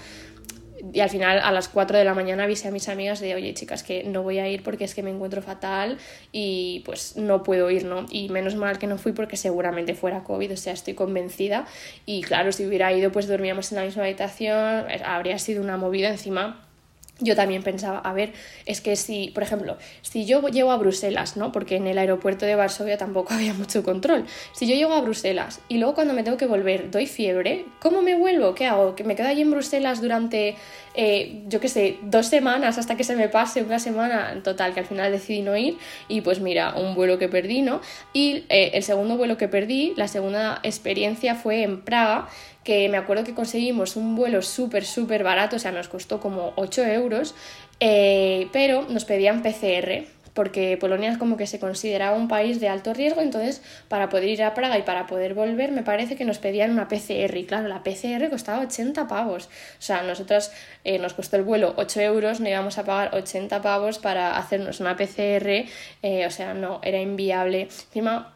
y 0.93 0.99
al 0.99 1.09
final 1.09 1.39
a 1.39 1.51
las 1.51 1.67
4 1.67 1.97
de 1.97 2.03
la 2.03 2.13
mañana 2.13 2.43
avisé 2.43 2.67
a 2.67 2.71
mis 2.71 2.89
amigas 2.89 3.19
de, 3.19 3.35
oye 3.35 3.53
chicas, 3.53 3.83
que 3.83 4.03
no 4.03 4.23
voy 4.23 4.39
a 4.39 4.47
ir 4.47 4.63
porque 4.63 4.83
es 4.83 4.95
que 4.95 5.03
me 5.03 5.09
encuentro 5.09 5.41
fatal 5.41 5.97
y 6.31 6.81
pues 6.85 7.17
no 7.17 7.43
puedo 7.43 7.69
ir, 7.69 7.85
¿no? 7.85 8.05
Y 8.09 8.29
menos 8.29 8.55
mal 8.55 8.79
que 8.79 8.87
no 8.87 8.97
fui 8.97 9.11
porque 9.11 9.37
seguramente 9.37 9.93
fuera 9.93 10.23
COVID, 10.23 10.53
o 10.53 10.57
sea, 10.57 10.73
estoy 10.73 10.93
convencida. 10.93 11.65
Y 12.05 12.21
claro, 12.21 12.51
si 12.51 12.65
hubiera 12.65 12.91
ido, 12.93 13.11
pues 13.11 13.27
dormíamos 13.27 13.71
en 13.71 13.77
la 13.77 13.85
misma 13.85 14.03
habitación, 14.03 14.85
habría 15.05 15.37
sido 15.39 15.61
una 15.61 15.77
movida 15.77 16.09
encima 16.09 16.68
yo 17.19 17.35
también 17.35 17.63
pensaba, 17.63 17.99
a 17.99 18.13
ver, 18.13 18.33
es 18.65 18.81
que 18.81 18.95
si, 18.95 19.29
por 19.29 19.43
ejemplo, 19.43 19.77
si 20.01 20.25
yo 20.25 20.47
llego 20.47 20.71
a 20.71 20.77
Bruselas, 20.77 21.37
¿no? 21.37 21.51
Porque 21.51 21.75
en 21.75 21.87
el 21.87 21.97
aeropuerto 21.97 22.45
de 22.45 22.55
Varsovia 22.55 22.97
tampoco 22.97 23.33
había 23.35 23.53
mucho 23.53 23.83
control. 23.83 24.25
Si 24.53 24.67
yo 24.67 24.75
llego 24.75 24.93
a 24.93 25.01
Bruselas 25.01 25.61
y 25.67 25.77
luego 25.77 25.95
cuando 25.95 26.13
me 26.13 26.23
tengo 26.23 26.37
que 26.37 26.45
volver 26.45 26.91
doy 26.91 27.07
fiebre, 27.07 27.65
¿cómo 27.79 28.01
me 28.01 28.15
vuelvo? 28.15 28.55
¿Qué 28.55 28.65
hago? 28.65 28.95
¿Que 28.95 29.03
me 29.03 29.15
quedo 29.15 29.27
ahí 29.27 29.41
en 29.41 29.51
Bruselas 29.51 30.01
durante, 30.01 30.55
eh, 31.01 31.43
yo 31.47 31.61
qué 31.61 31.69
sé, 31.69 31.97
dos 32.01 32.25
semanas 32.25 32.77
hasta 32.77 32.97
que 32.97 33.05
se 33.05 33.15
me 33.15 33.29
pase 33.29 33.63
una 33.63 33.79
semana? 33.79 34.33
En 34.33 34.43
total, 34.43 34.73
que 34.73 34.81
al 34.81 34.85
final 34.85 35.13
decidí 35.13 35.41
no 35.41 35.55
ir 35.55 35.77
y 36.09 36.19
pues 36.19 36.41
mira, 36.41 36.73
un 36.75 36.93
vuelo 36.93 37.17
que 37.17 37.29
perdí, 37.29 37.61
¿no? 37.61 37.79
Y 38.11 38.43
eh, 38.49 38.71
el 38.73 38.83
segundo 38.83 39.15
vuelo 39.15 39.37
que 39.37 39.47
perdí, 39.47 39.93
la 39.95 40.09
segunda 40.09 40.59
experiencia 40.61 41.35
fue 41.35 41.63
en 41.63 41.79
Praga, 41.79 42.27
que 42.65 42.89
me 42.89 42.97
acuerdo 42.97 43.23
que 43.23 43.33
conseguimos 43.33 43.95
un 43.95 44.17
vuelo 44.17 44.41
súper, 44.41 44.83
súper 44.83 45.23
barato, 45.23 45.55
o 45.55 45.59
sea, 45.59 45.71
nos 45.71 45.87
costó 45.87 46.19
como 46.19 46.51
8 46.57 46.83
euros, 46.87 47.33
eh, 47.79 48.49
pero 48.51 48.85
nos 48.89 49.05
pedían 49.05 49.41
PCR, 49.41 50.03
porque 50.33 50.77
Polonia 50.77 51.11
es 51.11 51.17
como 51.17 51.37
que 51.37 51.47
se 51.47 51.59
consideraba 51.59 52.15
un 52.17 52.27
país 52.27 52.59
de 52.59 52.69
alto 52.69 52.93
riesgo, 52.93 53.21
entonces 53.21 53.61
para 53.87 54.09
poder 54.09 54.29
ir 54.29 54.43
a 54.43 54.53
Praga 54.53 54.77
y 54.77 54.83
para 54.83 55.07
poder 55.07 55.33
volver 55.33 55.71
me 55.71 55.83
parece 55.83 56.15
que 56.15 56.25
nos 56.25 56.39
pedían 56.39 56.71
una 56.71 56.87
PCR 56.87 57.35
y 57.37 57.45
claro, 57.45 57.67
la 57.67 57.83
PCR 57.83 58.29
costaba 58.29 58.61
80 58.61 59.07
pavos, 59.07 59.45
o 59.45 59.81
sea, 59.81 60.03
nosotros 60.03 60.51
eh, 60.83 60.99
nos 60.99 61.13
costó 61.13 61.35
el 61.35 61.43
vuelo 61.43 61.73
8 61.77 62.01
euros, 62.01 62.39
no 62.39 62.49
íbamos 62.49 62.77
a 62.77 62.83
pagar 62.83 63.15
80 63.15 63.61
pavos 63.61 63.99
para 63.99 64.37
hacernos 64.37 64.79
una 64.79 64.95
PCR, 64.95 65.65
eh, 66.01 66.25
o 66.25 66.31
sea, 66.31 66.53
no, 66.53 66.79
era 66.83 66.99
inviable. 66.99 67.63
Encima, 67.63 68.33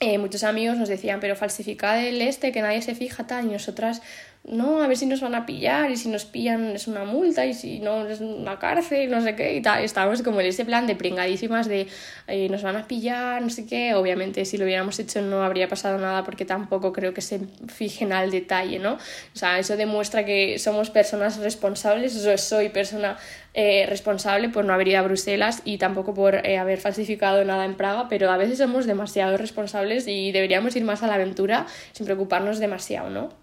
eh, 0.00 0.18
muchos 0.18 0.44
amigos 0.44 0.76
nos 0.76 0.88
decían, 0.88 1.20
pero 1.20 1.36
falsificad 1.36 2.04
el 2.04 2.20
este, 2.22 2.52
que 2.52 2.62
nadie 2.62 2.82
se 2.82 2.94
fija 2.94 3.26
tal, 3.26 3.46
y 3.46 3.50
nosotras 3.50 4.02
no, 4.44 4.82
a 4.82 4.88
ver 4.88 4.96
si 4.96 5.06
nos 5.06 5.20
van 5.20 5.36
a 5.36 5.46
pillar 5.46 5.92
y 5.92 5.96
si 5.96 6.08
nos 6.08 6.24
pillan 6.24 6.74
es 6.74 6.88
una 6.88 7.04
multa 7.04 7.46
y 7.46 7.54
si 7.54 7.78
no 7.78 8.08
es 8.08 8.20
una 8.20 8.58
cárcel, 8.58 9.08
no 9.08 9.20
sé 9.20 9.36
qué 9.36 9.54
y 9.54 9.62
tal. 9.62 9.84
Estábamos 9.84 10.22
como 10.22 10.40
en 10.40 10.46
ese 10.46 10.64
plan 10.64 10.88
de 10.88 10.96
pringadísimas 10.96 11.68
de 11.68 11.86
eh, 12.26 12.48
nos 12.48 12.62
van 12.64 12.74
a 12.74 12.88
pillar, 12.88 13.40
no 13.40 13.50
sé 13.50 13.66
qué. 13.66 13.94
Obviamente 13.94 14.44
si 14.44 14.58
lo 14.58 14.64
hubiéramos 14.64 14.98
hecho 14.98 15.22
no 15.22 15.44
habría 15.44 15.68
pasado 15.68 15.96
nada 15.98 16.24
porque 16.24 16.44
tampoco 16.44 16.92
creo 16.92 17.14
que 17.14 17.20
se 17.20 17.40
fijen 17.68 18.12
al 18.12 18.32
detalle, 18.32 18.80
¿no? 18.80 18.94
O 18.94 18.98
sea, 19.34 19.60
eso 19.60 19.76
demuestra 19.76 20.24
que 20.24 20.58
somos 20.58 20.90
personas 20.90 21.38
responsables, 21.38 22.20
yo 22.24 22.36
soy 22.36 22.68
persona 22.70 23.18
eh, 23.54 23.86
responsable 23.88 24.48
por 24.48 24.64
no 24.64 24.72
haber 24.72 24.88
ido 24.88 24.98
a 24.98 25.02
Bruselas 25.02 25.62
y 25.64 25.78
tampoco 25.78 26.14
por 26.14 26.44
eh, 26.44 26.58
haber 26.58 26.80
falsificado 26.80 27.44
nada 27.44 27.64
en 27.64 27.76
Praga, 27.76 28.08
pero 28.08 28.28
a 28.28 28.36
veces 28.36 28.58
somos 28.58 28.86
demasiado 28.86 29.36
responsables 29.36 30.08
y 30.08 30.32
deberíamos 30.32 30.74
ir 30.74 30.82
más 30.82 31.04
a 31.04 31.06
la 31.06 31.14
aventura 31.14 31.66
sin 31.92 32.06
preocuparnos 32.06 32.58
demasiado, 32.58 33.08
¿no? 33.08 33.41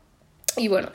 Y 0.58 0.68
bueno, 0.68 0.92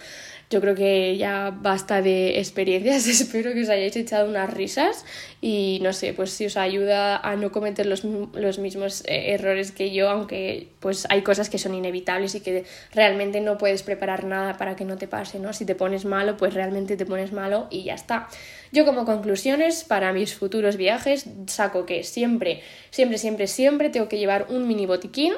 yo 0.54 0.60
creo 0.60 0.76
que 0.76 1.16
ya 1.16 1.50
basta 1.50 2.00
de 2.00 2.38
experiencias, 2.38 3.06
espero 3.08 3.52
que 3.52 3.62
os 3.62 3.68
hayáis 3.68 3.96
echado 3.96 4.28
unas 4.28 4.54
risas 4.54 5.04
y 5.40 5.80
no 5.82 5.92
sé, 5.92 6.12
pues 6.12 6.30
si 6.30 6.46
os 6.46 6.56
ayuda 6.56 7.16
a 7.16 7.34
no 7.34 7.50
cometer 7.50 7.86
los, 7.86 8.04
los 8.04 8.60
mismos 8.60 9.02
eh, 9.08 9.34
errores 9.34 9.72
que 9.72 9.92
yo, 9.92 10.08
aunque 10.08 10.68
pues 10.78 11.06
hay 11.10 11.22
cosas 11.22 11.50
que 11.50 11.58
son 11.58 11.74
inevitables 11.74 12.36
y 12.36 12.40
que 12.40 12.64
realmente 12.92 13.40
no 13.40 13.58
puedes 13.58 13.82
preparar 13.82 14.22
nada 14.24 14.56
para 14.56 14.76
que 14.76 14.84
no 14.84 14.96
te 14.96 15.08
pase, 15.08 15.40
¿no? 15.40 15.52
Si 15.52 15.66
te 15.66 15.74
pones 15.74 16.04
malo, 16.04 16.36
pues 16.36 16.54
realmente 16.54 16.96
te 16.96 17.04
pones 17.04 17.32
malo 17.32 17.66
y 17.68 17.82
ya 17.82 17.94
está. 17.94 18.28
Yo 18.70 18.84
como 18.84 19.04
conclusiones 19.04 19.82
para 19.82 20.12
mis 20.12 20.34
futuros 20.34 20.76
viajes 20.76 21.26
saco 21.46 21.84
que 21.84 22.04
siempre 22.04 22.62
siempre, 22.94 23.18
siempre, 23.18 23.48
siempre 23.48 23.90
tengo 23.90 24.08
que 24.08 24.18
llevar 24.18 24.46
un 24.50 24.68
mini 24.68 24.86
botiquín, 24.86 25.32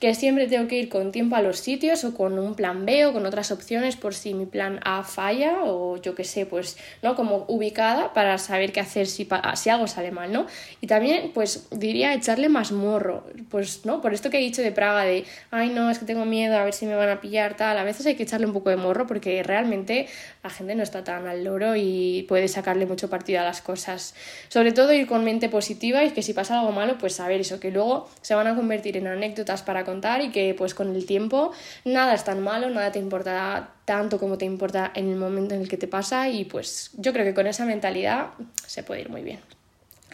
que 0.00 0.14
siempre 0.14 0.46
tengo 0.46 0.66
que 0.66 0.78
ir 0.78 0.88
con 0.88 1.12
tiempo 1.12 1.36
a 1.36 1.42
los 1.42 1.58
sitios 1.58 2.04
o 2.04 2.14
con 2.14 2.38
un 2.38 2.54
plan 2.54 2.86
B 2.86 3.04
o 3.04 3.12
con 3.12 3.26
otras 3.26 3.50
opciones 3.52 3.96
por 3.96 4.14
si 4.14 4.32
mi 4.32 4.46
plan 4.46 4.61
A 4.84 5.02
falla 5.02 5.64
o 5.64 5.96
yo 5.96 6.14
que 6.14 6.24
sé, 6.24 6.46
pues, 6.46 6.76
¿no? 7.02 7.14
Como 7.14 7.44
ubicada 7.48 8.12
para 8.12 8.38
saber 8.38 8.72
qué 8.72 8.80
hacer 8.80 9.06
si, 9.06 9.28
si 9.54 9.70
algo 9.70 9.86
sale 9.86 10.10
mal, 10.10 10.32
¿no? 10.32 10.46
Y 10.80 10.86
también, 10.86 11.32
pues, 11.32 11.68
diría 11.70 12.14
echarle 12.14 12.48
más 12.48 12.72
morro, 12.72 13.24
pues, 13.50 13.84
¿no? 13.84 14.00
Por 14.00 14.14
esto 14.14 14.30
que 14.30 14.38
he 14.38 14.40
dicho 14.40 14.62
de 14.62 14.72
Praga, 14.72 15.02
de, 15.02 15.24
ay, 15.50 15.70
no, 15.70 15.90
es 15.90 15.98
que 15.98 16.04
tengo 16.04 16.24
miedo 16.24 16.56
a 16.56 16.64
ver 16.64 16.74
si 16.74 16.86
me 16.86 16.94
van 16.94 17.08
a 17.08 17.20
pillar, 17.20 17.56
tal, 17.56 17.78
a 17.78 17.84
veces 17.84 18.06
hay 18.06 18.14
que 18.14 18.22
echarle 18.22 18.46
un 18.46 18.52
poco 18.52 18.70
de 18.70 18.76
morro 18.76 19.06
porque 19.06 19.42
realmente 19.42 20.06
la 20.42 20.50
gente 20.50 20.74
no 20.74 20.82
está 20.82 21.04
tan 21.04 21.28
al 21.28 21.44
loro 21.44 21.76
y 21.76 22.24
puede 22.28 22.48
sacarle 22.48 22.84
mucho 22.84 23.08
partido 23.08 23.40
a 23.40 23.44
las 23.44 23.62
cosas. 23.62 24.14
Sobre 24.48 24.72
todo 24.72 24.92
ir 24.92 25.06
con 25.06 25.24
mente 25.24 25.48
positiva 25.48 26.02
y 26.04 26.10
que 26.10 26.22
si 26.22 26.32
pasa 26.32 26.58
algo 26.58 26.72
malo, 26.72 26.98
pues 26.98 27.14
saber 27.14 27.40
eso, 27.40 27.60
que 27.60 27.70
luego 27.70 28.10
se 28.22 28.34
van 28.34 28.48
a 28.48 28.56
convertir 28.56 28.96
en 28.96 29.06
anécdotas 29.06 29.62
para 29.62 29.84
contar 29.84 30.20
y 30.20 30.30
que 30.30 30.54
pues 30.54 30.74
con 30.74 30.94
el 30.94 31.06
tiempo 31.06 31.52
nada 31.84 32.14
es 32.14 32.24
tan 32.24 32.42
malo, 32.42 32.70
nada 32.70 32.90
te 32.90 32.98
importa 32.98 33.70
tanto 33.84 34.18
como 34.18 34.36
te 34.36 34.44
importa 34.44 34.90
en 34.94 35.08
el 35.08 35.16
momento 35.16 35.54
en 35.54 35.60
el 35.60 35.68
que 35.68 35.76
te 35.76 35.86
pasa 35.86 36.28
y 36.28 36.44
pues 36.44 36.90
yo 36.94 37.12
creo 37.12 37.24
que 37.24 37.34
con 37.34 37.46
esa 37.46 37.64
mentalidad 37.64 38.30
se 38.66 38.82
puede 38.82 39.02
ir 39.02 39.10
muy 39.10 39.22
bien. 39.22 39.38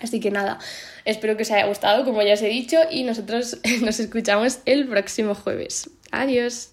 Así 0.00 0.20
que 0.20 0.30
nada, 0.30 0.58
espero 1.04 1.36
que 1.36 1.42
os 1.42 1.50
haya 1.50 1.66
gustado, 1.66 2.04
como 2.04 2.22
ya 2.22 2.34
os 2.34 2.42
he 2.42 2.48
dicho, 2.48 2.78
y 2.90 3.02
nosotros 3.02 3.58
nos 3.82 3.98
escuchamos 3.98 4.60
el 4.64 4.86
próximo 4.86 5.34
jueves. 5.34 5.90
Adiós. 6.12 6.70